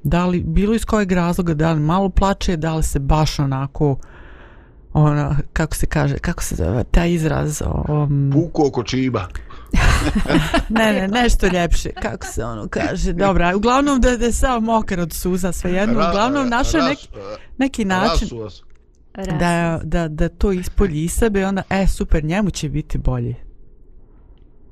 [0.02, 3.96] Da li, bilo iz kojeg razloga, da li malo plače, da li se baš onako,
[4.92, 8.30] ona, kako se kaže, kako se zove, taj izraz, um...
[8.32, 9.28] Puko oko čiba.
[10.68, 15.00] Ne, ne, nešto ljepše, kako se ono kaže, dobra, uglavnom da, da je samo mokar
[15.00, 17.08] od suza, sve jedno, uglavnom našao neki,
[17.58, 18.28] neki način
[19.14, 23.34] da, da, da to ispolji iz sebe, onda, e, super, njemu će biti bolje.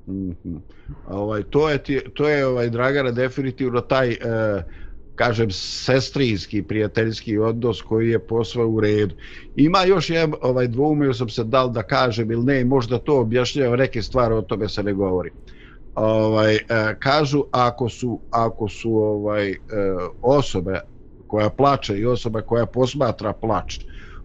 [0.06, 0.60] Mm -hmm.
[1.08, 1.78] ovaj, to je,
[2.14, 4.16] to je ovaj, Dragana definitivno taj e,
[5.20, 9.14] kažem sestrinski prijateljski odnos koji je posve u redu.
[9.56, 13.76] Ima još je, ovaj, dvoumio sam se dal da kažem ili ne, možda to objašnjava
[13.76, 15.30] neke stvari, o tome se ne govori.
[15.94, 16.60] Ovaj, e,
[16.98, 19.56] kažu ako su, ako su ovaj, e,
[20.22, 20.80] osobe
[21.26, 23.78] koja plače i osoba koja posmatra plač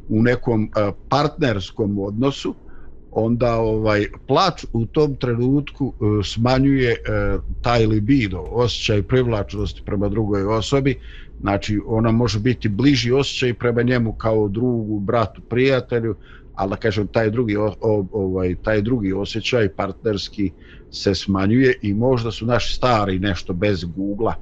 [0.09, 2.55] u nekom e, partnerskom odnosu,
[3.15, 10.43] onda ovaj plač u tom trenutku uh, smanjuje uh, taj libido, osjećaj privlačnosti prema drugoj
[10.43, 10.99] osobi,
[11.41, 16.15] znači ona može biti bliži osjećaj prema njemu kao drugu, bratu, prijatelju,
[16.55, 17.73] ali da kažem taj drugi, o,
[18.11, 20.51] ovaj, taj drugi osjećaj partnerski
[20.91, 24.33] se smanjuje i možda su naši stari nešto bez Google-a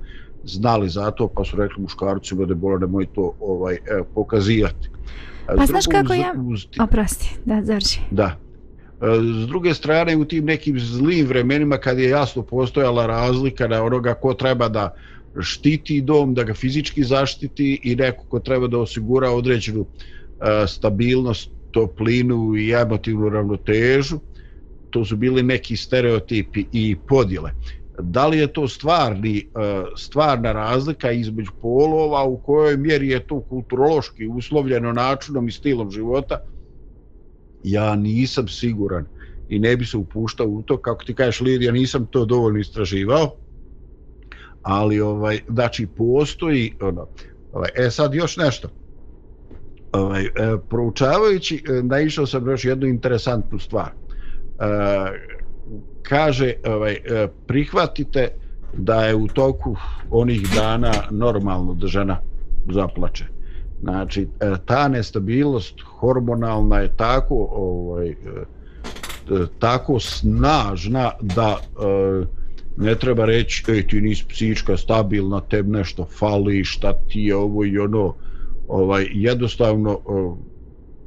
[0.44, 3.78] znali za to, pa su rekli muškarcima da bolo nemoj to ovaj,
[4.16, 4.90] pokazivati.
[5.58, 6.34] Pa znaš kako ja...
[6.84, 8.00] Oprosti, da, završi.
[8.12, 8.40] Da,
[9.04, 13.84] E, s druge strane, u tim nekim zlim vremenima kad je jasno postojala razlika na
[13.84, 14.89] onoga ko treba da
[15.42, 21.52] štiti dom, da ga fizički zaštiti i neko ko treba da osigura određenu e, stabilnost,
[21.72, 24.20] toplinu i emotivnu ravnotežu,
[24.89, 27.52] to su bili neki stereotipi i podjele.
[28.00, 29.44] da li je to stvarni, e,
[29.98, 36.38] stvarna razlika između polova, u kojoj mjeri je to kulturološki uslovljeno načinom i stilom života,
[37.63, 39.06] ja nisam siguran
[39.49, 43.36] i ne bi se upuštao u to, kako ti kažeš Lidija, nisam to dovoljno istraživao,
[44.62, 47.08] ali ovaj, znači postoji, ono,
[47.54, 48.69] ovaj, e sad još nešto,
[49.91, 50.30] ovaj, e,
[50.69, 53.89] proučavajući, e, naišao sam još jednu interesantnu stvar.
[53.89, 53.93] E,
[56.04, 58.28] kaže ovaj, e, prihvatite
[58.78, 59.76] da je u toku
[60.10, 62.17] onih dana normalno da žena
[62.71, 63.26] zaplače.
[63.84, 71.58] Znači, e, ta nestabilnost hormonalna je tako ovaj, e, e, tako snažna da
[72.78, 77.65] ne treba reći ej ti nisi psička stabilna te nešto fali šta ti je ovo
[77.65, 78.15] i ono
[78.67, 80.00] ovaj jednostavno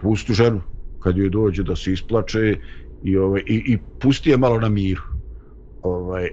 [0.01, 0.61] pusti ženu
[1.01, 2.57] kad joj dođe da se isplače
[3.03, 5.03] i ovaj i, i pusti je malo na miru.
[5.83, 6.29] Ovaj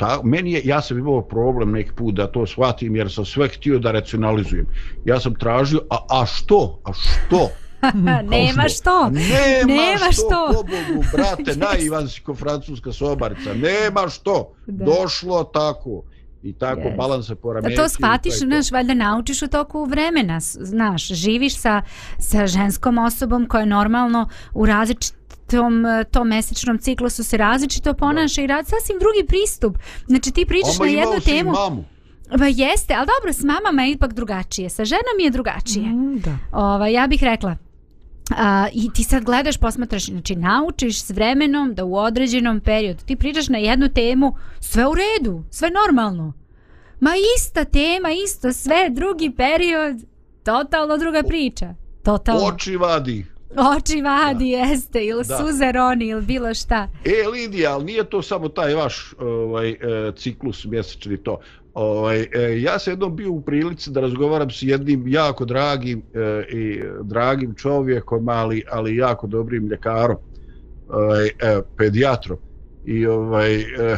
[0.00, 3.48] ta meni je ja sam imao problem neki put da to shvatim jer sam sve
[3.48, 4.66] htio da racionalizujem.
[5.04, 6.80] Ja sam tražio a a što?
[6.84, 7.50] A što?
[8.36, 9.10] nema što.
[9.10, 10.12] Nema, nema što.
[10.12, 10.46] što.
[10.52, 13.54] Bogu, brate, naivansko francuska sobarica.
[13.54, 14.52] Nema što.
[14.66, 14.84] Da.
[14.84, 16.02] Došlo tako.
[16.42, 16.96] I tako yes.
[16.96, 17.76] balans se porameti.
[17.76, 21.82] Da to shvatiš, znaš, valjda naučiš u toku vremena, znaš, živiš sa,
[22.18, 25.19] sa ženskom osobom koja je normalno u različit
[25.50, 29.78] tom, tom mesečnom ciklusu se različito ponaša i rad sasvim drugi pristup.
[30.06, 31.50] Znači ti pričaš Oma na jednu temu.
[31.50, 31.84] Mamu.
[32.38, 35.86] Pa jeste, ali dobro, s mamama je ipak drugačije, sa ženom je drugačije.
[35.86, 36.38] Mm, da.
[36.52, 37.56] Ova, ja bih rekla,
[38.36, 43.16] a, i ti sad gledaš, posmatraš, znači naučiš s vremenom da u određenom periodu ti
[43.16, 46.32] pričaš na jednu temu, sve u redu, sve normalno.
[47.00, 49.96] Ma ista tema, isto sve, drugi period,
[50.44, 51.74] totalno druga priča.
[52.04, 52.46] Totalno.
[52.46, 53.26] Oči vadi.
[53.56, 54.56] Oči vadi, da.
[54.56, 55.36] jeste, ili da.
[55.36, 56.88] suze roni, ili bilo šta.
[57.04, 59.76] E, Lidija, ali nije to samo taj vaš ovaj, e,
[60.16, 61.38] ciklus mjesečni to.
[61.74, 66.44] Ovaj, e, ja sam jednom bio u prilici da razgovaram s jednim jako dragim e,
[66.52, 70.16] i dragim čovjekom, ali, ali jako dobrim ljekarom,
[70.88, 71.30] ovaj, e,
[71.76, 72.38] pedijatrom.
[72.84, 73.96] I ovaj, e,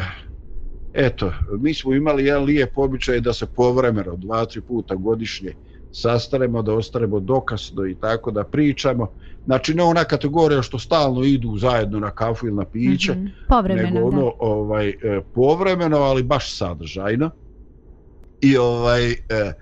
[0.93, 5.53] eto, mi smo imali jedan lijep običaj da se povremeno, dva, tri puta godišnje,
[5.93, 9.07] sastaremo, da ostaremo dokasno i tako da pričamo.
[9.45, 13.29] Znači ne ona kategorija što stalno idu zajedno na kafu ili na piće, mm -hmm.
[13.49, 14.31] povremeno, nego ono da.
[14.39, 17.29] ovaj, e, povremeno, ali baš sadržajno.
[18.41, 19.53] I ovaj e,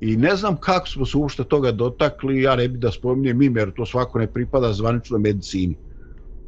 [0.00, 3.60] i ne znam kako smo se uopšte toga dotakli, ja ne bih da spominjem ime,
[3.60, 5.76] jer to svako ne pripada zvanično medicini.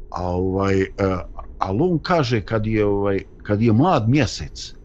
[0.09, 0.87] A ovaj, e,
[1.59, 4.75] ali on kaže kad je, ovaj, kad je mlad mjesec,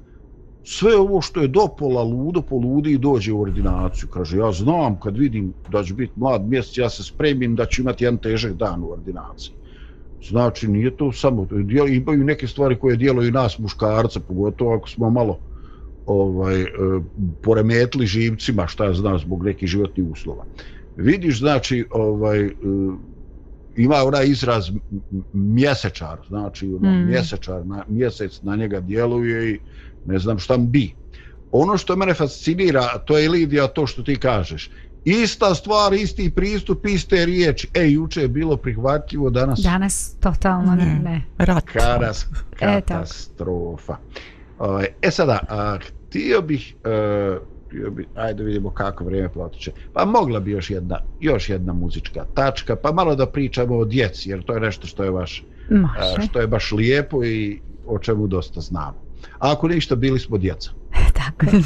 [0.71, 4.09] sve ovo što je dopola ludo poludi i dođe u ordinaciju.
[4.09, 7.83] Kaže, ja znam kad vidim da će biti mlad mjesec, ja se spremim da ću
[7.83, 9.55] imati jedan težak dan u ordinaciji.
[10.29, 11.47] Znači, nije to samo,
[11.89, 15.39] imaju neke stvari koje djeluju nas muškarca, pogotovo ako smo malo
[16.07, 16.69] ovaj, e,
[17.43, 20.45] poremetli živcima, šta ja znam, zbog nekih životnih uslova.
[20.97, 22.53] Vidiš, znači, ovaj, e,
[23.77, 24.71] ima onaj izraz
[25.33, 27.07] mjesečar, znači, mm.
[27.07, 29.59] mjesečar, na, mjesec na njega djeluje i
[30.09, 30.95] ne znam šta bi.
[31.53, 34.71] Ono što mene fascinira, to je Lidija, to što ti kažeš.
[35.05, 37.69] Ista stvar, isti pristup, iste riječi.
[37.75, 39.61] E, juče je bilo prihvatljivo, danas...
[39.61, 41.01] Danas totalno ne.
[41.05, 41.23] ne.
[41.39, 41.65] Rat.
[41.65, 42.27] Karas,
[42.59, 43.97] katastrofa.
[44.83, 46.75] E, e sada, a, htio bih...
[46.85, 49.73] Uh, bi, ajde vidimo kako vrijeme protiče.
[49.93, 54.31] Pa mogla bi još jedna, još jedna muzička tačka, pa malo da pričamo o djeci,
[54.31, 58.27] jer to je nešto što je baš, uh, što je baš lijepo i o čemu
[58.27, 59.08] dosta znamo.
[59.39, 60.71] A ako ništa, bili smo djeca.
[61.19, 61.63] Tako je.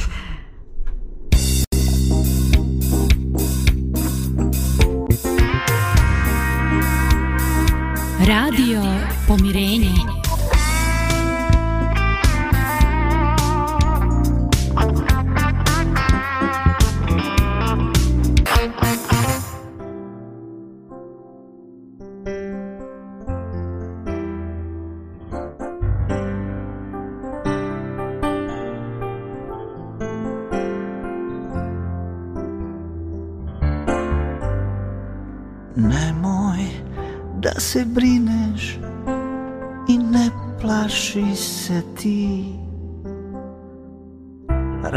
[8.26, 8.91] Radio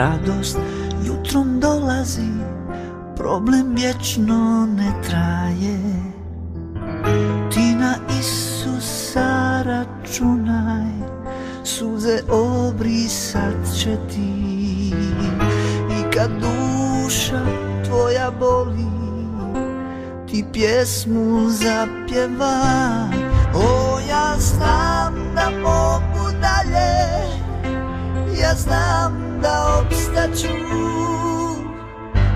[0.05, 0.57] Radost
[1.05, 2.31] jutrom dolazi,
[3.17, 5.79] problem vječno ne traje.
[7.53, 10.91] Ti na Isusa računaj,
[11.63, 14.93] suze obrisat će ti.
[15.91, 17.41] I kad duša
[17.85, 18.85] tvoja boli,
[20.27, 23.17] ti pjesmu zapjevaj
[23.55, 26.95] O ja znam da mogu dalje
[28.41, 29.24] Ja znam
[29.91, 30.53] sreću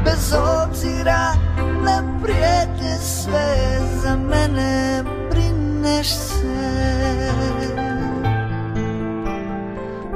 [0.06, 1.34] Bez obzira
[1.84, 7.32] na prijetnje sve Za mene brineš se.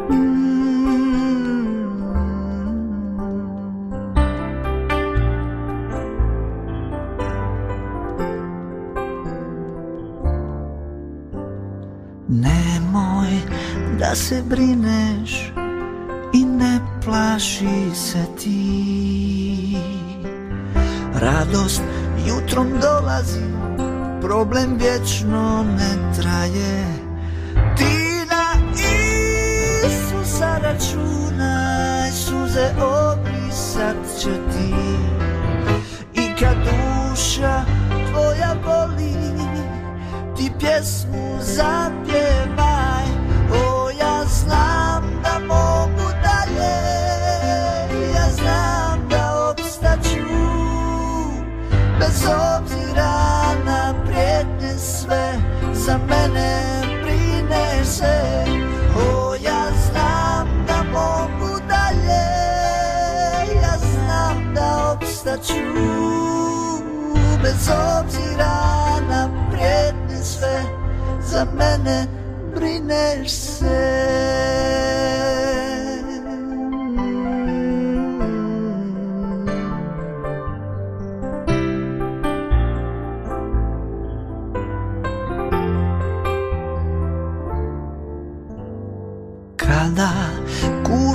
[0.10, 0.54] Mm.
[12.28, 13.42] Nemoj
[14.00, 15.53] da se brineš
[17.06, 19.78] plaši se ti.
[21.14, 21.82] Radost
[22.28, 23.46] jutrom dolazi,
[24.22, 26.86] problem vječno ne traje.
[27.78, 28.54] Ti na
[29.88, 34.74] Isusa računaj, suze obrisat će ti.
[36.14, 37.62] I kad duša
[38.12, 39.14] tvoja boli,
[40.38, 43.06] ti pjesmu zapjevaj
[43.52, 44.83] O, ja znam
[52.24, 55.34] Bez obzira na prijetnje sve
[55.74, 56.64] Za mene
[57.04, 58.46] brine se
[58.96, 62.24] O, ja znam da mogu dalje
[63.62, 65.54] Ja znam da obstaću.
[67.44, 68.56] Bez obzira
[69.10, 70.64] na prijetnje sve
[71.22, 72.08] Za mene
[72.56, 75.03] brineš se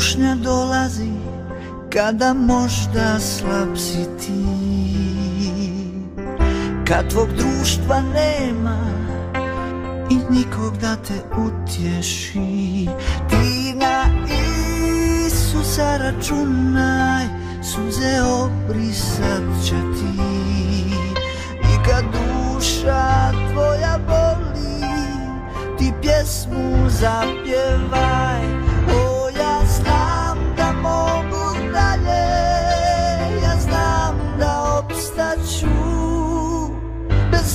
[0.08, 1.10] kušnja dolazi
[1.92, 4.44] Kada možda slab si ti.
[6.86, 8.78] Kad tvog društva nema
[10.10, 12.88] I nikog da te utješi.
[13.28, 14.04] Ti na
[15.26, 17.24] Isusa računaj
[17.62, 20.22] Suze obrisat će ti.
[21.62, 24.80] I kad duša tvoja boli
[25.78, 28.67] Ti pjesmu zapjevaj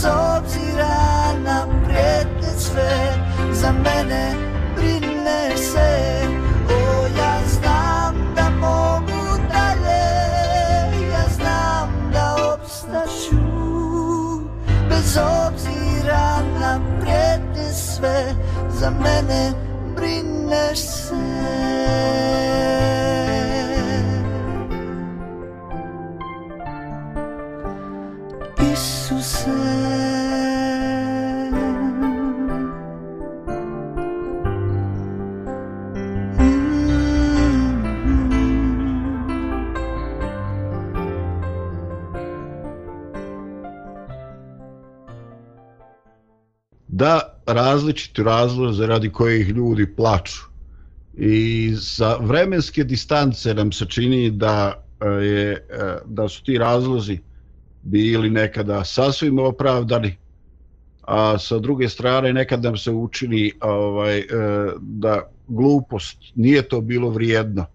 [0.03, 3.13] Bez obzira na prijetnje sve
[3.51, 4.35] Za mene
[4.75, 6.21] brineš se.
[6.69, 10.03] O, ja znam da mogu dalje
[11.11, 13.43] Ja znam da obstaću.
[14.89, 18.35] Bez obzira na prijetnje sve
[18.69, 19.53] Za mene
[19.95, 21.43] brineš se.
[47.03, 50.41] Da različiti razloze radi kojih ljudi plaču.
[51.17, 57.19] I sa vremenske distance nam se čini da e, je e, da su ti razlozi
[57.81, 60.15] bili nekada sasvim opravdani,
[61.01, 64.25] a sa druge strane nekad nam se učini ovaj e,
[64.79, 67.65] da glupost nije to bilo vrijedno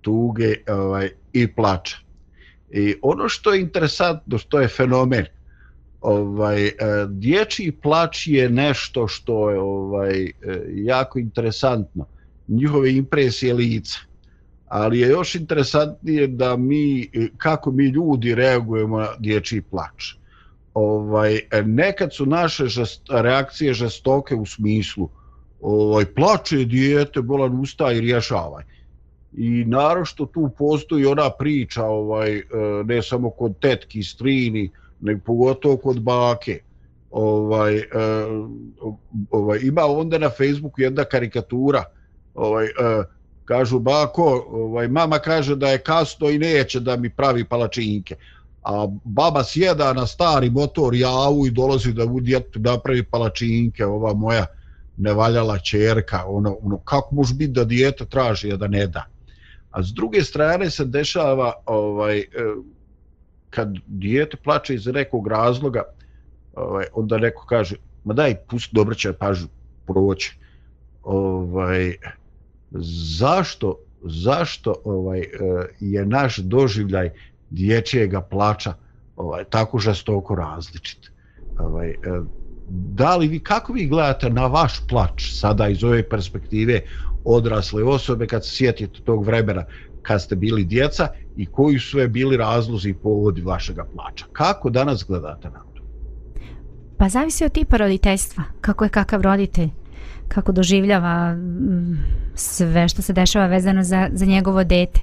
[0.00, 1.96] tuge ovaj i plača.
[2.70, 5.26] I ono što je interesantno, što je fenomen,
[6.04, 6.72] ovaj e,
[7.08, 10.32] dječji plač je nešto što je ovaj e,
[10.74, 12.06] jako interesantno.
[12.48, 13.98] Njihove impresije lica.
[14.68, 20.14] Ali je još interesantnije da mi e, kako mi ljudi reagujemo na dječji plač.
[20.74, 25.08] Ovaj nekad su naše žest, reakcije žestoke u smislu
[25.60, 28.64] ovaj plače dijete bolan usta i rješavaj.
[29.36, 32.42] I narošto tu postoji ona priča ovaj
[32.84, 34.70] ne samo kod tetki strini
[35.04, 36.58] nego pogotovo kod bake.
[37.10, 37.84] Ovaj, e,
[39.30, 41.84] ovaj, ima onda na Facebooku jedna karikatura,
[42.34, 42.70] ovaj, e,
[43.44, 48.16] kažu bako, ovaj, mama kaže da je kasno i neće da mi pravi palačinke.
[48.62, 54.14] A baba sjeda na stari motor javu i dolazi da u djetu napravi palačinke, ova
[54.14, 54.46] moja
[54.96, 59.04] nevaljala čerka, ono, ono, kako može biti da dijete traži, a da ne da.
[59.70, 62.24] A s druge strane se dešava ovaj, e,
[63.54, 65.82] kad dijete plače iz nekog razloga,
[66.54, 69.46] ovaj, onda neko kaže, ma daj, pusti, dobro će pažu,
[69.86, 70.36] proći.
[71.02, 71.96] Ovaj,
[73.18, 75.28] zašto, zašto ovaj, eh,
[75.80, 77.10] je naš doživljaj
[77.50, 78.74] dječjega plača
[79.16, 81.10] ovaj, tako žestoko različit?
[81.58, 81.96] Ovaj, eh,
[82.68, 86.80] da li vi, kako vi gledate na vaš plač sada iz ove perspektive
[87.24, 89.64] odrasle osobe kad se sjetite tog vremena
[90.04, 94.26] kad ste bili djeca i koji su sve bili razlozi i povodi vašeg plača.
[94.32, 95.82] Kako danas gledate na to?
[96.98, 99.68] Pa zavisi od tipa roditeljstva, kako je kakav roditelj,
[100.28, 101.98] kako doživljava mm,
[102.34, 105.00] sve što se dešava vezano za, za njegovo dete.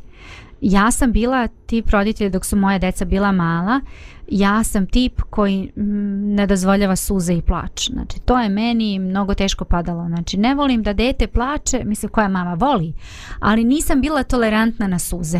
[0.61, 3.81] Ja sam bila tip roditelja dok su moja deca bila mala,
[4.27, 7.89] ja sam tip koji mm, ne dozvoljava suze i plač.
[7.89, 10.07] Znači, to je meni mnogo teško padalo.
[10.07, 12.93] Znači, ne volim da dete plače, mislim koja mama voli,
[13.39, 15.39] ali nisam bila tolerantna na suze.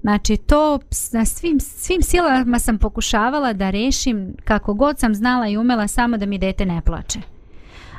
[0.00, 0.78] Znači, to
[1.12, 6.16] na svim, svim silama sam pokušavala da rešim kako god sam znala i umela samo
[6.16, 7.18] da mi dete ne plače.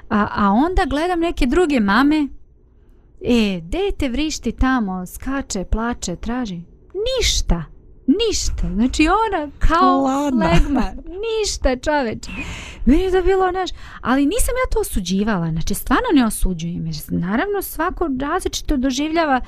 [0.09, 2.27] A, a onda gledam neke druge mame,
[3.23, 6.61] e, dete vrišti tamo, skače, plače, traži.
[7.19, 7.73] Ništa
[8.07, 8.67] ništa.
[8.73, 10.49] Znači ona kao Ladna.
[10.49, 10.91] flegma.
[11.23, 12.27] Ništa čoveč.
[12.85, 13.69] Meni je to bilo naš...
[14.01, 15.49] Ali nisam ja to osuđivala.
[15.51, 16.85] Znači stvarno ne osuđujem.
[16.85, 19.41] Jer naravno svako različito doživljava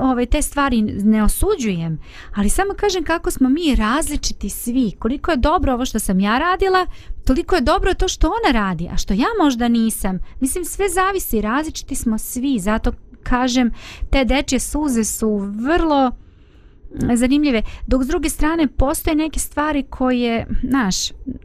[0.00, 0.82] ove, te stvari.
[0.82, 1.98] Ne osuđujem.
[2.34, 4.92] Ali samo kažem kako smo mi različiti svi.
[4.98, 6.86] Koliko je dobro ovo što sam ja radila,
[7.26, 8.88] toliko je dobro to što ona radi.
[8.92, 10.18] A što ja možda nisam.
[10.40, 11.40] Mislim sve zavisi.
[11.40, 12.58] Različiti smo svi.
[12.58, 12.92] Zato
[13.22, 13.70] kažem
[14.10, 17.62] te dečje suze su vrlo mm, zanimljive.
[17.86, 20.96] Dok s druge strane postoje neke stvari koje, znaš,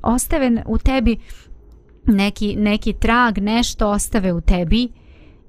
[0.02, 1.18] ostave u tebi
[2.06, 4.90] neki, neki trag, nešto ostave u tebi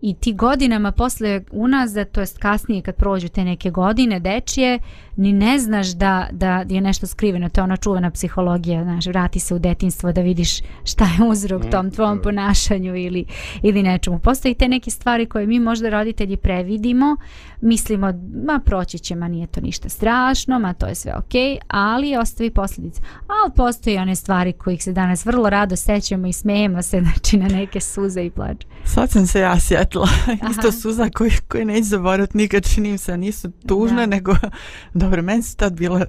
[0.06, 4.78] i ti godinama posle unazad, to jest kasnije kad prođu te neke godine dečije,
[5.16, 7.48] ni ne znaš da, da je nešto skriveno.
[7.48, 11.64] To je ona čuvena psihologija, znaš, vrati se u detinstvo da vidiš šta je uzrok
[11.64, 13.24] mm, tom tvom ponašanju ili,
[13.62, 14.18] ili nečemu.
[14.18, 17.16] Postoji te neke stvari koje mi možda roditelji previdimo,
[17.60, 18.12] mislimo,
[18.46, 22.50] ma proći će, ma nije to ništa strašno, ma to je sve ok, ali ostavi
[22.50, 23.00] posljedice.
[23.42, 27.48] Ali postoji one stvari kojih se danas vrlo rado sećamo i smijemo se znači, na
[27.48, 28.66] neke suze i plače.
[28.84, 30.08] Sad sam se ja sjetila.
[30.50, 34.06] Isto suza koje, koje neću zaboraviti nikad činim se, nisu tužne, da.
[34.06, 34.34] nego
[34.94, 36.06] dobro, meni su tad bila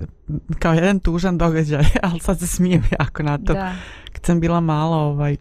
[0.60, 3.54] kao jedan tužan događaj, ali sad se smijem jako na to.
[3.54, 3.74] Da.
[4.14, 5.38] Kad sam bila mala, ovaj,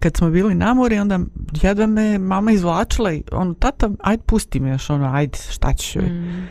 [0.00, 1.18] kad smo bili na mori, onda
[1.62, 5.94] jedva me mama izvlačila i ono, tata, ajde pusti me još, ono, ajde, šta ćeš
[5.94, 6.48] mm.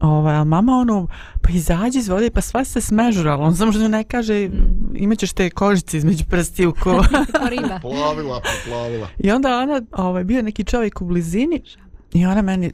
[0.00, 1.06] Ovaj, a mama ono,
[1.42, 3.46] pa izađi iz vode, pa sva se smežurala.
[3.46, 4.96] On samo što ne kaže, mm.
[4.96, 6.90] imaćeš te kožice između prsti u ko.
[7.82, 9.08] plavila, plavila.
[9.18, 11.62] I onda ona, ovaj, bio neki čovjek u blizini
[12.12, 12.72] i ona meni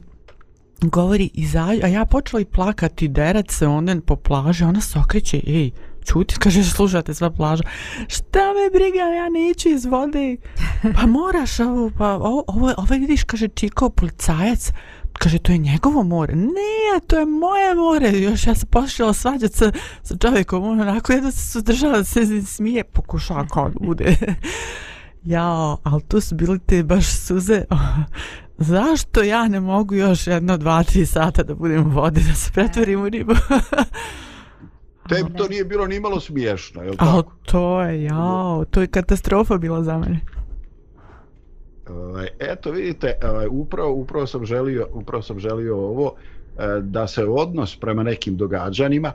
[0.81, 5.41] govori izađi, a ja počela i plakati, derat se onda po plaži, ona se okreće,
[5.47, 5.71] ej,
[6.05, 7.63] čuti, kaže, slušate sva plaža,
[8.07, 10.37] šta me briga, ja neću iz vode,
[10.95, 14.71] pa moraš ovo, pa ovo, ovo, ovo vidiš, kaže, čiko, policajac,
[15.13, 19.57] kaže, to je njegovo more, ne, to je moje more, još ja se počela svađati
[19.57, 19.71] sa,
[20.03, 24.15] sa čovjekom, on onako, jedno se sudržala, se smije, pokušava kao da bude,
[25.23, 27.63] jao, ali tu su bili te baš suze,
[28.57, 32.51] zašto ja ne mogu još jedno, dva, tri sata da budem u vodi, da se
[32.51, 33.33] pretvorim u ribu?
[35.09, 37.31] Tebi to nije bilo ni malo smiješno, je li tako?
[37.45, 40.19] to je, jao, to je katastrofa bila za mene.
[41.89, 46.13] Ovaj, eto, vidite, ovaj, upravo, upravo, sam želio, upravo sam želio ovo,
[46.57, 49.11] e, da se odnos prema nekim događanjima,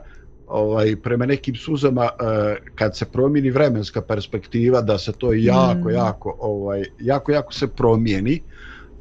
[0.47, 5.93] ovaj, prema nekim suzama, e, kad se promijeni vremenska perspektiva, da se to jako, mm.
[5.93, 8.41] jako, ovaj, jako, jako se promijeni,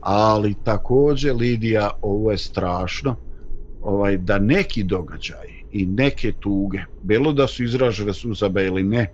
[0.01, 3.17] ali također Lidija ovo je strašno
[3.83, 9.11] ovaj da neki događaji i neke tuge bilo da su izražene suzabe ili ne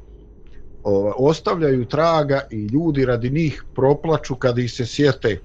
[0.82, 5.40] ovaj, ostavljaju traga i ljudi radi njih proplaču kad ih se sjete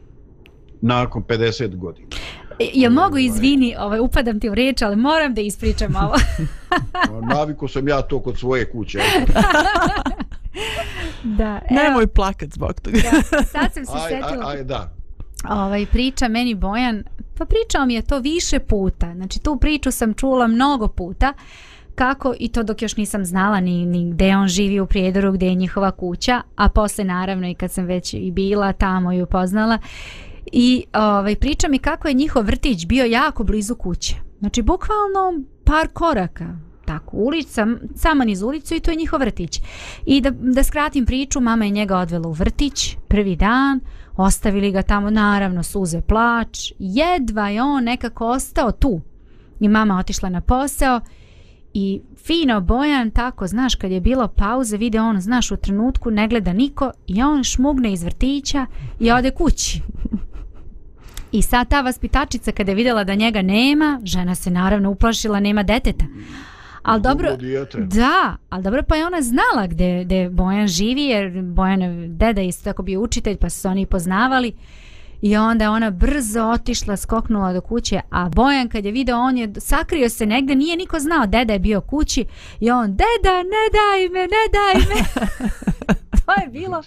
[0.81, 2.07] nakon 50 godina
[2.59, 6.15] e, Ja mogu izvini, ovaj, upadam ti u riječ, ali moram da ispričam ovo.
[7.35, 8.99] Naviko sam ja to kod svoje kuće.
[11.37, 12.97] da, Nemoj plakat zbog toga.
[12.97, 14.49] Da, sad sam se aj, setila.
[14.49, 15.01] Aj, aj, da
[15.49, 17.03] ovaj, priča meni Bojan,
[17.41, 19.13] pa pričao mi je to više puta.
[19.15, 21.33] Znači tu priču sam čula mnogo puta
[21.95, 25.45] kako i to dok još nisam znala ni, ni gde on živi u Prijedoru, gde
[25.45, 29.77] je njihova kuća, a posle naravno i kad sam već i bila tamo i upoznala.
[30.51, 34.15] I ovaj, priča mi kako je njihov vrtić bio jako blizu kuće.
[34.39, 39.61] Znači bukvalno par koraka, tako, ulica, saman niz ulicu i to je njihov vrtić.
[40.05, 43.79] I da, da skratim priču, mama je njega odvela u vrtić, prvi dan,
[44.17, 49.01] ostavili ga tamo, naravno, suze plač, jedva je on nekako ostao tu.
[49.59, 51.01] I mama otišla na posao
[51.73, 56.27] i fino bojan, tako, znaš, kad je bilo pauze, vide on, znaš, u trenutku ne
[56.27, 58.65] gleda niko i on šmugne iz vrtića
[58.99, 59.81] i ode kući.
[61.31, 65.63] I sad ta vaspitačica kada je vidjela da njega nema, žena se naravno uplašila, nema
[65.63, 66.05] deteta.
[66.83, 67.37] Al dobro,
[67.77, 71.81] da, al dobro pa je ona znala gde, gde Bojan živi jer Bojan
[72.17, 74.53] deda isto tako bio učitelj pa su se oni poznavali
[75.21, 79.37] I onda je ona brzo otišla, skoknula do kuće, a Bojan kad je video, on
[79.37, 82.25] je sakrio se negde, nije niko znao, deda je bio kući
[82.59, 85.25] i on, deda, ne daj me, ne daj me.
[86.25, 86.83] to je bilo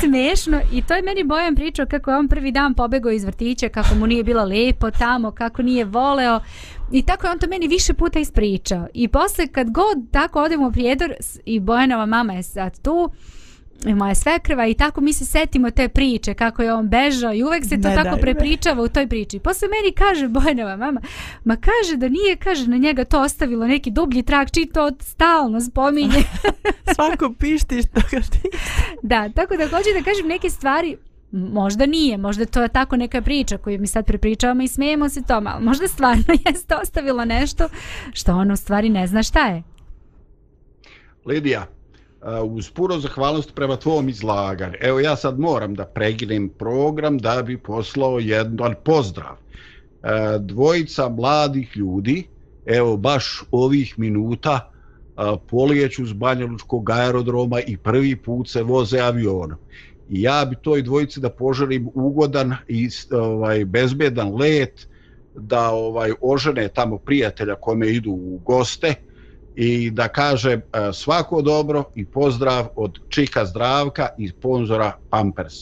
[0.00, 3.68] smešno i to je meni Bojan pričao kako je on prvi dan pobegao iz vrtića,
[3.68, 6.40] kako mu nije bilo lepo tamo, kako nije voleo
[6.92, 8.86] i tako je on to meni više puta ispričao.
[8.94, 13.10] I posle kad god tako odemo u Prijedor i Bojanova mama je sad tu,
[13.86, 17.64] moja svekrva i tako mi se setimo te priče kako je on bežao i uvek
[17.64, 19.38] se to ne tako prepričava u toj priči.
[19.38, 21.00] Posle meni kaže Bojanova mama,
[21.44, 25.60] ma kaže da nije, kaže na njega to ostavilo neki dublji trak, či to stalno
[25.60, 26.22] spominje.
[26.94, 28.48] Svako pišti što ga ti.
[29.02, 30.96] Da, tako da hoću da kažem neke stvari,
[31.32, 35.22] možda nije, možda to je tako neka priča koju mi sad prepričavamo i smijemo se
[35.22, 37.68] tome, ali možda stvarno jeste ostavilo nešto
[38.12, 39.62] što ono u stvari ne zna šta je.
[41.26, 41.66] Lidija,
[42.22, 44.74] Uh, uz puro zahvalnost prema tvom izlaganju.
[44.80, 49.32] Evo ja sad moram da preginem program da bi poslao jedan pozdrav.
[49.32, 50.08] Uh,
[50.40, 52.24] dvojica mladih ljudi,
[52.66, 54.70] evo baš ovih minuta,
[55.16, 59.58] uh, polijeću z Banjalučkog aerodroma i prvi put se voze avionom.
[60.10, 64.86] I ja bi toj dvojici da poželim ugodan i ovaj bezbedan let
[65.34, 68.94] da ovaj ožene tamo prijatelja kome idu u goste
[69.56, 70.60] i da kaže e,
[70.92, 75.54] svako dobro i pozdrav od Čika Zdravka i sponzora Pampers.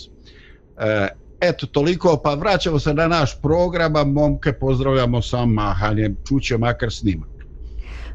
[0.79, 1.09] E,
[1.41, 6.93] eto, toliko, pa vraćamo se na naš program, a momke pozdravljamo sa mahanjem, čuće makar
[6.93, 7.29] snimak.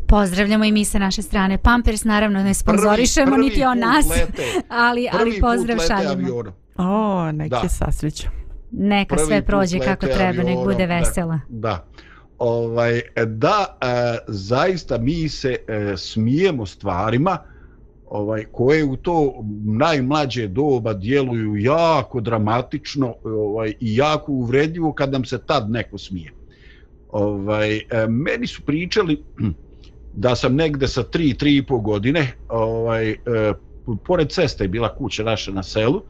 [0.08, 1.58] Pozdravljamo i mi sa naše strane.
[1.58, 4.44] Pampers naravno ne sponzorišemo, prvi, prvi niti on nas, lete,
[4.88, 6.44] ali, ali pozdrav šaljemo.
[6.78, 8.28] O, neki sasreću.
[8.72, 11.40] Neka prvi sve prođe kako treba, nek bude vesela.
[11.50, 11.86] Da, da
[12.40, 13.86] ovaj e, da e,
[14.28, 17.38] zaista mi se e, smijemo stvarima
[18.06, 19.34] ovaj koje u to
[19.66, 26.32] najmlađe doba djeluju jako dramatično ovaj i jako uvredljivo kad nam se tad neko smije.
[27.10, 29.24] Ovaj e, meni su pričali
[30.24, 33.18] da sam negde sa 3 3,5 godine ovaj e,
[34.06, 36.02] pored ceste je bila kuća naša na selu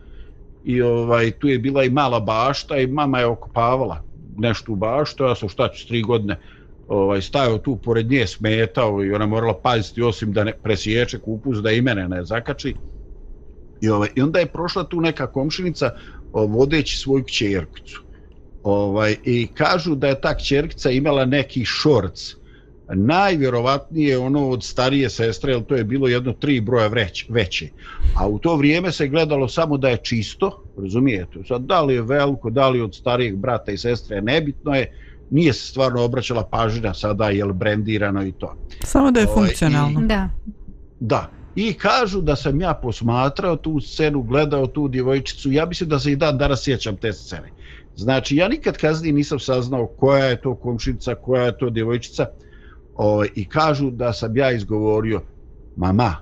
[0.63, 5.23] i ovaj tu je bila i mala bašta i mama je okupavala nešto u baštu,
[5.23, 6.39] ja sam šta ću, tri godine
[6.87, 11.57] ovaj, stajao tu pored nje, smetao i ona morala paziti osim da ne presječe kupus,
[11.57, 12.75] da i mene ne zakači.
[13.81, 15.89] I, ovaj, I onda je prošla tu neka komšinica
[16.31, 18.05] vodeći svoju kćerkicu.
[18.63, 22.33] Ovaj, I kažu da je ta kćerkica imala neki šorc,
[22.93, 27.69] najvjerovatnije ono od starije sestre, jer to je bilo jedno tri broja vreć, veće.
[28.17, 31.39] A u to vrijeme se gledalo samo da je čisto, razumijete?
[31.47, 34.91] Sad, da li je veliko, da li od starijeg brata i sestre, nebitno je,
[35.29, 38.55] nije se stvarno obraćala pažnja sada, je li brendirano i to.
[38.83, 40.01] Samo da je ovaj, funkcionalno.
[40.01, 40.29] I, da.
[40.99, 41.29] Da.
[41.55, 46.11] I kažu da sam ja posmatrao tu scenu, gledao tu djevojčicu, ja mislim da se
[46.11, 47.51] i dan danas sjećam te scene.
[47.95, 52.25] Znači, ja nikad kasnije nisam saznao koja je to komšinica, koja je to djevojčica,
[52.95, 55.21] Ovaj, i kažu da sam ja izgovorio
[55.75, 56.15] mama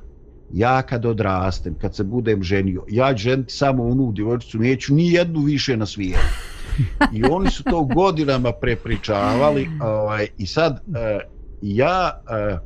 [0.53, 5.11] ja kad odrastem kad se budem ženio ja ću ženiti samo onu djevojčicu neću ni
[5.11, 6.19] jednu više na svijetu.
[7.13, 11.19] I oni su to godinama prepričavali ovaj, i sad eh,
[11.61, 12.57] ja eh,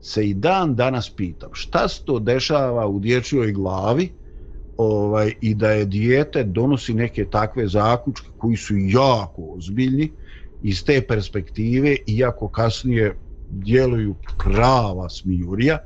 [0.00, 4.12] se i dan danas pitam šta se to dešava u dječjoj glavi
[4.76, 10.12] ovaj, i da je dijete donosi neke takve zaključke koji su jako ozbiljni
[10.62, 13.16] iz te perspektive iako kasnije
[13.50, 15.78] djeluju krava smijurija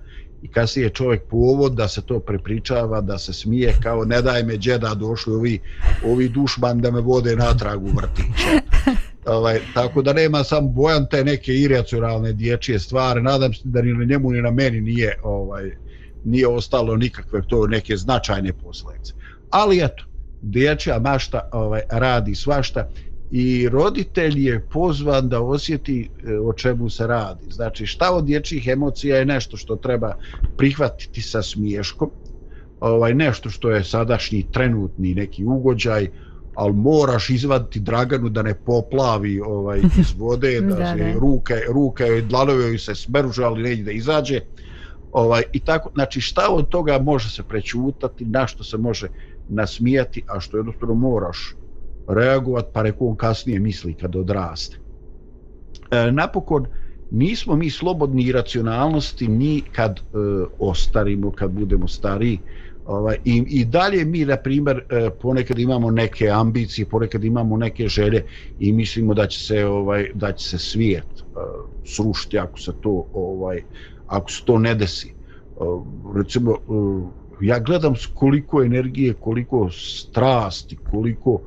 [0.43, 4.57] i kasnije čovjek povod da se to prepričava, da se smije kao ne daj me
[4.57, 5.61] džeda došli ovi,
[6.05, 8.61] ovi dušman da me vode natrag u vrtiće.
[9.27, 13.93] Ovaj, tako da nema sam bojan te neke iracionalne dječje stvari, nadam se da ni
[13.93, 15.71] na njemu ni na meni nije ovaj
[16.25, 19.13] nije ostalo nikakve to neke značajne posljedice.
[19.51, 20.05] Ali eto,
[20.43, 22.89] dječja mašta ovaj, radi svašta
[23.33, 27.45] i roditelj je pozvan da osjeti e, o čemu se radi.
[27.51, 30.15] Znači šta od dječjih emocija je nešto što treba
[30.57, 32.11] prihvatiti sa smiješkom,
[32.81, 36.09] ovaj, nešto što je sadašnji trenutni neki ugođaj,
[36.55, 42.05] ali moraš izvaditi Draganu da ne poplavi ovaj iz vode, da, da se ruke, ruke
[42.29, 44.41] dlanove se smeruže, ali neće da izađe.
[45.13, 49.09] Ovaj, I tako, znači šta od toga može se prećutati, na što se može
[49.49, 51.57] nasmijati, a što jednostavno moraš
[52.09, 54.77] reagovat, pa reko on kasnije misli kad odraste.
[55.91, 56.67] E, napokon,
[57.11, 60.03] nismo mi slobodni i racionalnosti ni kad e,
[60.59, 62.39] ostarimo, kad budemo stariji.
[62.87, 67.89] Ovaj, i, I dalje mi, na primjer, e, ponekad imamo neke ambicije, ponekad imamo neke
[67.89, 68.25] želje
[68.59, 71.23] i mislimo da će se ovaj da će se svijet e,
[71.85, 73.63] srušiti ako se to ovaj
[74.07, 75.09] ako se to ne desi.
[75.09, 75.15] E,
[76.17, 76.57] recimo, e,
[77.47, 81.41] ja gledam koliko energije, koliko strasti, koliko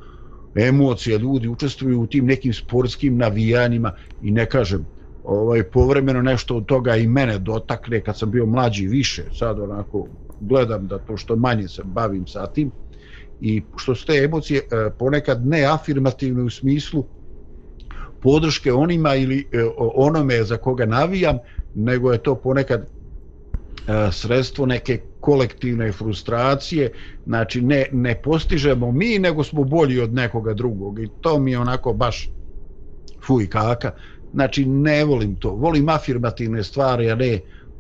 [0.56, 3.92] emocija, ljudi učestvuju u tim nekim sportskim navijanjima
[4.22, 4.86] i ne kažem,
[5.24, 10.08] ovaj, povremeno nešto od toga i mene dotakne kad sam bio mlađi više, sad onako
[10.40, 12.72] gledam da to što manje se bavim sa tim.
[13.40, 17.06] I što su te emocije e, ponekad ne afirmativne u smislu
[18.22, 21.38] podrške onima ili e, onome za koga navijam,
[21.74, 22.95] nego je to ponekad
[23.88, 26.92] E, sredstvo neke kolektivne frustracije,
[27.26, 31.60] znači ne, ne postižemo mi, nego smo bolji od nekoga drugog i to mi je
[31.60, 32.30] onako baš
[33.26, 33.92] fuj kaka,
[34.34, 37.40] znači ne volim to, volim afirmativne stvari, a ne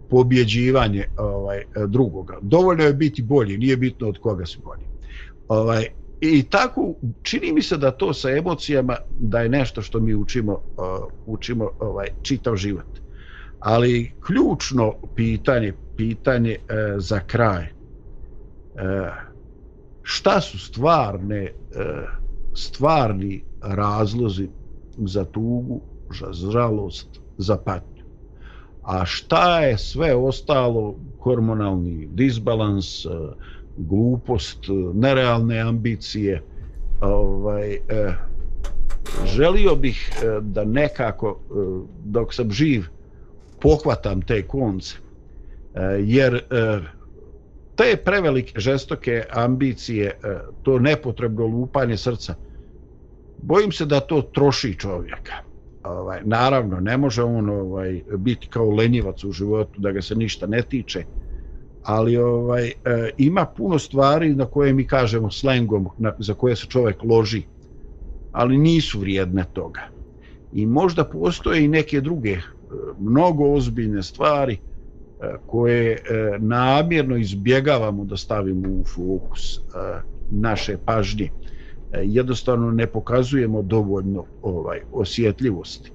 [0.09, 2.37] pobjeđivanje ovaj, drugoga.
[2.41, 4.83] Dovoljno je biti bolji, nije bitno od koga si bolji.
[5.47, 5.85] Ovaj,
[6.21, 10.53] I tako, čini mi se da to sa emocijama, da je nešto što mi učimo,
[10.53, 10.59] uh,
[11.25, 12.99] učimo ovaj, čitav život.
[13.59, 16.59] Ali ključno pitanje, pitanje e,
[16.97, 17.75] za kraj,
[18.75, 19.11] E,
[20.03, 21.51] šta su stvarne, e,
[22.53, 24.49] stvarni razlozi
[24.97, 25.81] za tugu,
[26.19, 28.03] za žalost, za patnju?
[28.83, 33.09] A šta je sve ostalo, hormonalni disbalans, e,
[33.77, 36.43] glupost, e, nerealne ambicije.
[37.01, 37.79] Ovaj, e,
[39.25, 41.53] želio bih e, da nekako, e,
[42.03, 42.85] dok sam živ,
[43.61, 45.04] pohvatam te konce.
[45.75, 46.79] Eh, jer eh,
[47.75, 52.35] te prevelike, žestoke ambicije, eh, to nepotrebno lupanje srca,
[53.37, 55.33] bojim se da to troši čovjeka.
[55.83, 60.47] Ovaj, naravno, ne može on ovaj, biti kao lenjivac u životu, da ga se ništa
[60.47, 61.03] ne tiče,
[61.81, 62.71] ali ovaj
[63.17, 67.43] ima puno stvari na koje mi kažemo slengom na, za koje se čovjek loži
[68.31, 69.81] ali nisu vrijedne toga
[70.51, 72.37] i možda postoje i neke druge
[72.99, 74.57] mnogo ozbiljne stvari
[75.21, 75.97] E, koje e,
[76.39, 79.61] namjerno izbjegavamo da stavimo u fokus e,
[80.31, 81.29] naše pažnje
[82.03, 85.91] jednostavno ne pokazujemo dovoljno ovaj osjetljivosti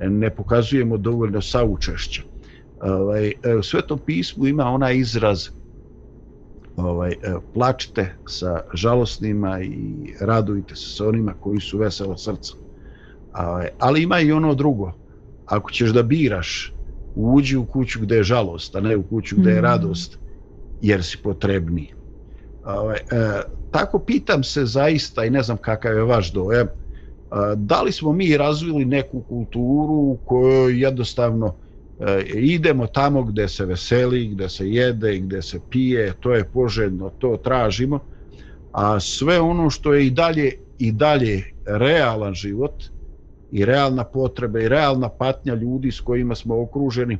[0.00, 2.22] ne pokazujemo dovoljno saučešća
[2.82, 5.48] ovaj, u svetom pismu ima onaj izraz
[6.76, 12.54] ovaj, plačte plačite sa žalosnima i radujte se sa onima koji su veselo srca.
[13.34, 14.92] Ovaj, ali ima i ono drugo.
[15.46, 16.74] Ako ćeš da biraš,
[17.14, 19.64] uđi u kuću gde je žalost, a ne u kuću gde je mm.
[19.64, 20.18] radost,
[20.80, 21.92] jer si potrebniji.
[22.64, 23.40] Ovaj, e,
[23.70, 26.68] tako pitam se zaista i ne znam kakav je vaš dojem,
[27.56, 31.54] da li smo mi razvili neku kulturu u kojoj jednostavno
[32.00, 37.10] e, idemo tamo gde se veseli, gde se jede, gde se pije, to je poželjno,
[37.18, 37.98] to tražimo,
[38.72, 42.84] a sve ono što je i dalje i dalje realan život
[43.52, 47.18] i realna potreba i realna patnja ljudi s kojima smo okruženi,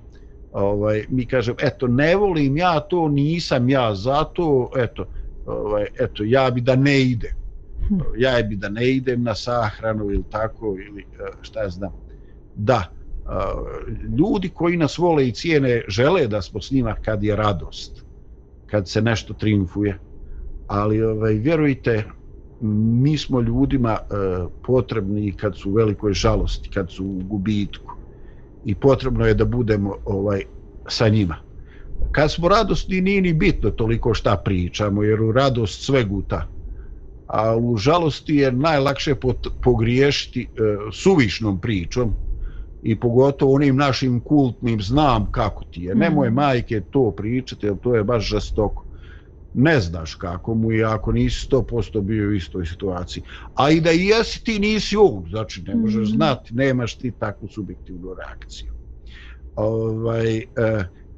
[0.52, 5.06] ovaj, mi kažem, eto, ne volim ja to, nisam ja zato, eto,
[5.46, 7.34] ovaj, eto, ja bi da ne ide.
[7.88, 8.00] Hm.
[8.16, 11.04] Ja bi da ne idem na sahranu ili tako, ili e,
[11.42, 11.92] šta znam.
[12.54, 12.92] Da,
[14.18, 18.04] ljudi koji nas vole i cijene žele da smo s njima kad je radost,
[18.66, 19.98] kad se nešto triumfuje.
[20.66, 22.04] Ali ovaj, vjerujte,
[23.02, 24.14] mi smo ljudima e,
[24.66, 27.92] potrebni kad su u velikoj žalosti, kad su u gubitku.
[28.64, 30.42] I potrebno je da budemo ovaj
[30.88, 31.36] sa njima.
[32.12, 36.48] Kad smo radosni, nije ni bitno toliko šta pričamo, jer u radost sve guta.
[37.26, 39.14] A u žalosti je najlakše
[39.62, 40.46] pogriješiti e,
[40.92, 42.14] suvišnom pričom,
[42.82, 45.94] i pogotovo onim našim kultnim znam kako ti je.
[45.94, 46.34] Nemoj mm.
[46.34, 48.84] majke to pričati, jer to je baš žestoko.
[49.54, 53.22] Ne znaš kako mu je ako nisi 100% bio u istoj situaciji.
[53.54, 56.12] A i da jesi ti nisi on, znači ne možeš mm.
[56.12, 58.72] znati, nemaš ti takvu subjektivnu reakciju.
[59.56, 60.44] Ovaj, e,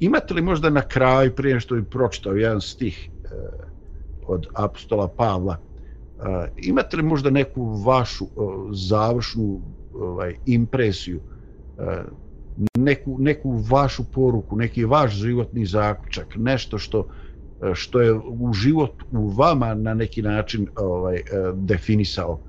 [0.01, 3.29] imate li možda na kraju, prije što bi pročitao jedan stih e,
[4.27, 9.61] od apostola Pavla, e, imate li možda neku vašu o, završnu
[9.95, 11.21] ovaj, impresiju
[12.79, 17.09] neku, neku vašu poruku, neki vaš životni zaključak, nešto što
[17.65, 21.23] E, što je u život u vama na neki način ovaj e,
[21.55, 22.41] definisao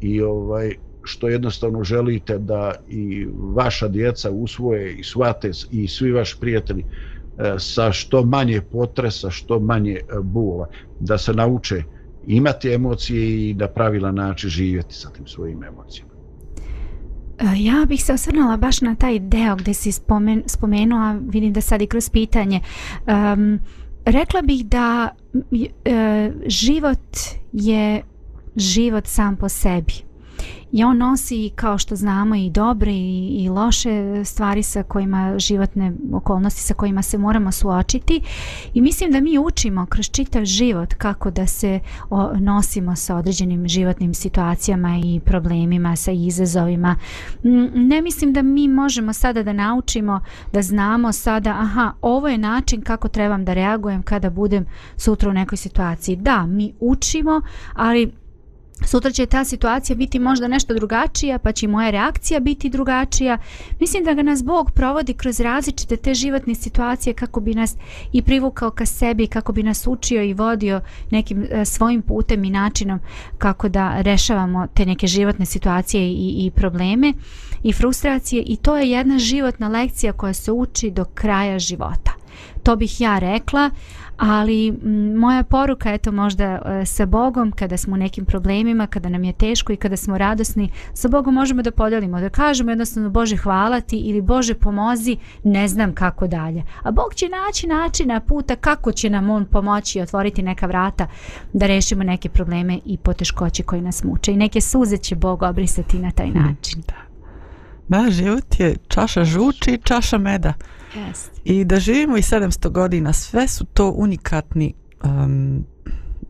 [0.00, 0.74] i ovaj
[1.04, 7.54] što jednostavno želite da i vaša djeca usvoje i svate i svi vaši prijatelji e,
[7.58, 10.68] sa što manje potresa, što manje bula,
[11.00, 11.82] da se nauče
[12.26, 16.12] imati emocije i da pravilan način živjeti sa tim svojim emocijama.
[17.56, 21.82] Ja bih se osvrnula baš na taj deo gdje si spomen, spomenula, vidim da sad
[21.82, 22.60] i kroz pitanje.
[23.06, 23.58] Um,
[24.04, 25.14] rekla bih da
[25.84, 26.98] e, život
[27.52, 28.02] je
[28.56, 29.92] život sam po sebi.
[30.72, 35.92] I on nosi, kao što znamo, i dobre i, i loše stvari sa kojima životne
[36.12, 38.20] okolnosti sa kojima se moramo suočiti.
[38.74, 43.68] I mislim da mi učimo kroz čitav život kako da se o, nosimo sa određenim
[43.68, 46.96] životnim situacijama i problemima, sa izazovima.
[47.44, 50.20] Mm, ne mislim da mi možemo sada da naučimo,
[50.52, 54.66] da znamo sada, aha, ovo je način kako trebam da reagujem kada budem
[54.96, 56.16] sutra u nekoj situaciji.
[56.16, 57.40] Da, mi učimo,
[57.74, 58.21] ali
[58.86, 63.38] sutra će ta situacija biti možda nešto drugačija, pa će moja reakcija biti drugačija.
[63.80, 67.76] Mislim da ga nas Bog provodi kroz različite te životne situacije kako bi nas
[68.12, 72.50] i privukao ka sebi, kako bi nas učio i vodio nekim e, svojim putem i
[72.50, 73.00] načinom
[73.38, 77.12] kako da rešavamo te neke životne situacije i, i probleme
[77.62, 82.12] i frustracije i to je jedna životna lekcija koja se uči do kraja života.
[82.62, 83.70] To bih ja rekla,
[84.24, 88.86] ali m, moja poruka je to možda e, sa Bogom kada smo u nekim problemima,
[88.86, 92.70] kada nam je teško i kada smo radosni, sa Bogom možemo da podelimo, da kažemo
[92.70, 96.62] jednostavno Bože hvala ti ili Bože pomozi, ne znam kako dalje.
[96.82, 101.06] A Bog će naći načina puta kako će nam On pomoći i otvoriti neka vrata
[101.52, 104.32] da rešimo neke probleme i poteškoće koje nas muče.
[104.32, 106.82] I neke suze će Bog obrisati na taj hmm, način.
[106.86, 107.12] Da.
[107.88, 110.52] Da, život je čaša žuči i čaša meda.
[110.94, 111.30] Yes.
[111.44, 114.74] I da živimo i 700 godina, sve su to unikatni,
[115.04, 115.64] um,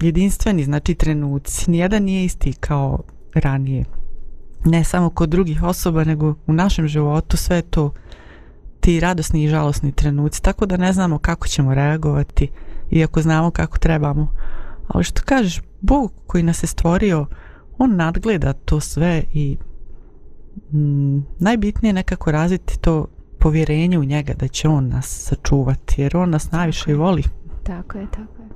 [0.00, 1.70] jedinstveni, znači trenuci.
[1.70, 3.02] Nijedan nije isti kao
[3.34, 3.84] ranije.
[4.64, 7.92] Ne samo kod drugih osoba, nego u našem životu sve je to
[8.80, 10.42] ti radosni i žalosni trenuci.
[10.42, 12.48] Tako da ne znamo kako ćemo reagovati,
[12.90, 14.34] iako znamo kako trebamo.
[14.88, 17.26] Ali što kažeš, Bog koji nas je stvorio,
[17.78, 19.56] on nadgleda to sve i
[20.72, 23.06] mm, najbitnije je nekako razviti to
[23.42, 27.22] povjerenje u njega da će on nas sačuvati jer on nas najviše i voli.
[27.62, 28.48] Tako je, tako je.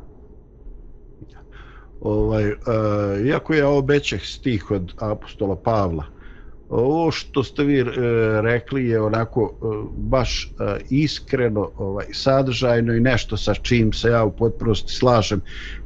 [2.00, 6.16] Ovaj, uh, iako ja obećah stih od apostola Pavla
[6.68, 7.88] ovo što ste vi uh,
[8.42, 14.24] rekli je onako uh, baš uh, iskreno ovaj, sadržajno i nešto sa čim se ja
[14.24, 15.40] u potpunosti slažem.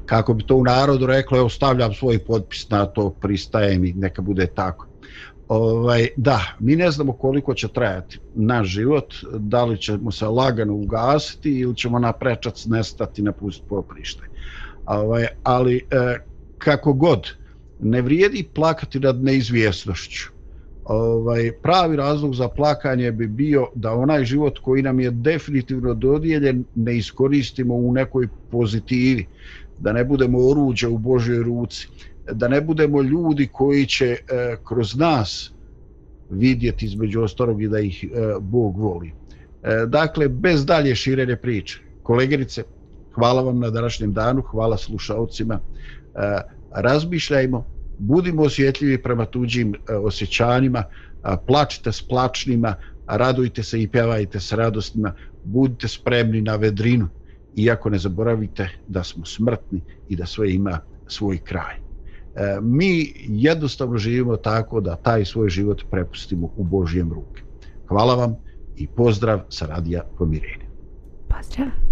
[0.07, 4.23] Kako bi to u narodu reklo evo stavljam svoj potpis na to pristajem i neka
[4.23, 4.87] bude tako
[5.51, 10.75] Ovaj, da, mi ne znamo koliko će trajati naš život, da li ćemo se lagano
[10.75, 14.23] ugasiti ili ćemo na prečac nestati na pust poprište.
[14.87, 16.17] Ovaj, ali e,
[16.59, 17.27] kako god,
[17.81, 20.29] ne vrijedi plakati nad neizvjesnošću.
[20.85, 26.65] Ovaj, pravi razlog za plakanje bi bio da onaj život koji nam je definitivno dodijeljen
[26.75, 29.27] ne iskoristimo u nekoj pozitivi,
[29.79, 31.89] da ne budemo oruđe u Božoj ruci
[32.33, 35.53] da ne budemo ljudi koji će e, kroz nas
[36.31, 38.09] vidjeti između ostalog i da ih e,
[38.41, 39.13] Bog voli.
[39.63, 41.81] E, dakle, bez dalje širenje priče.
[42.03, 42.63] Kolegerice,
[43.15, 45.55] hvala vam na današnjem danu, hvala slušalcima.
[45.55, 47.65] E, razmišljajmo,
[47.99, 50.85] budimo osjetljivi prema tuđim e, osjećanjima,
[51.47, 52.75] plačite s plačnima,
[53.07, 55.13] radujte se i pjevajte s radostima,
[55.45, 57.09] budite spremni na vedrinu,
[57.57, 61.90] iako ne zaboravite da smo smrtni i da sve ima svoj kraj.
[62.35, 67.43] E, mi jednostavno živimo tako da taj svoj život prepustimo u Božijem ruke.
[67.89, 68.35] Hvala vam
[68.77, 70.67] i pozdrav sa Radija Pomirenja.
[71.29, 71.90] Pozdrav.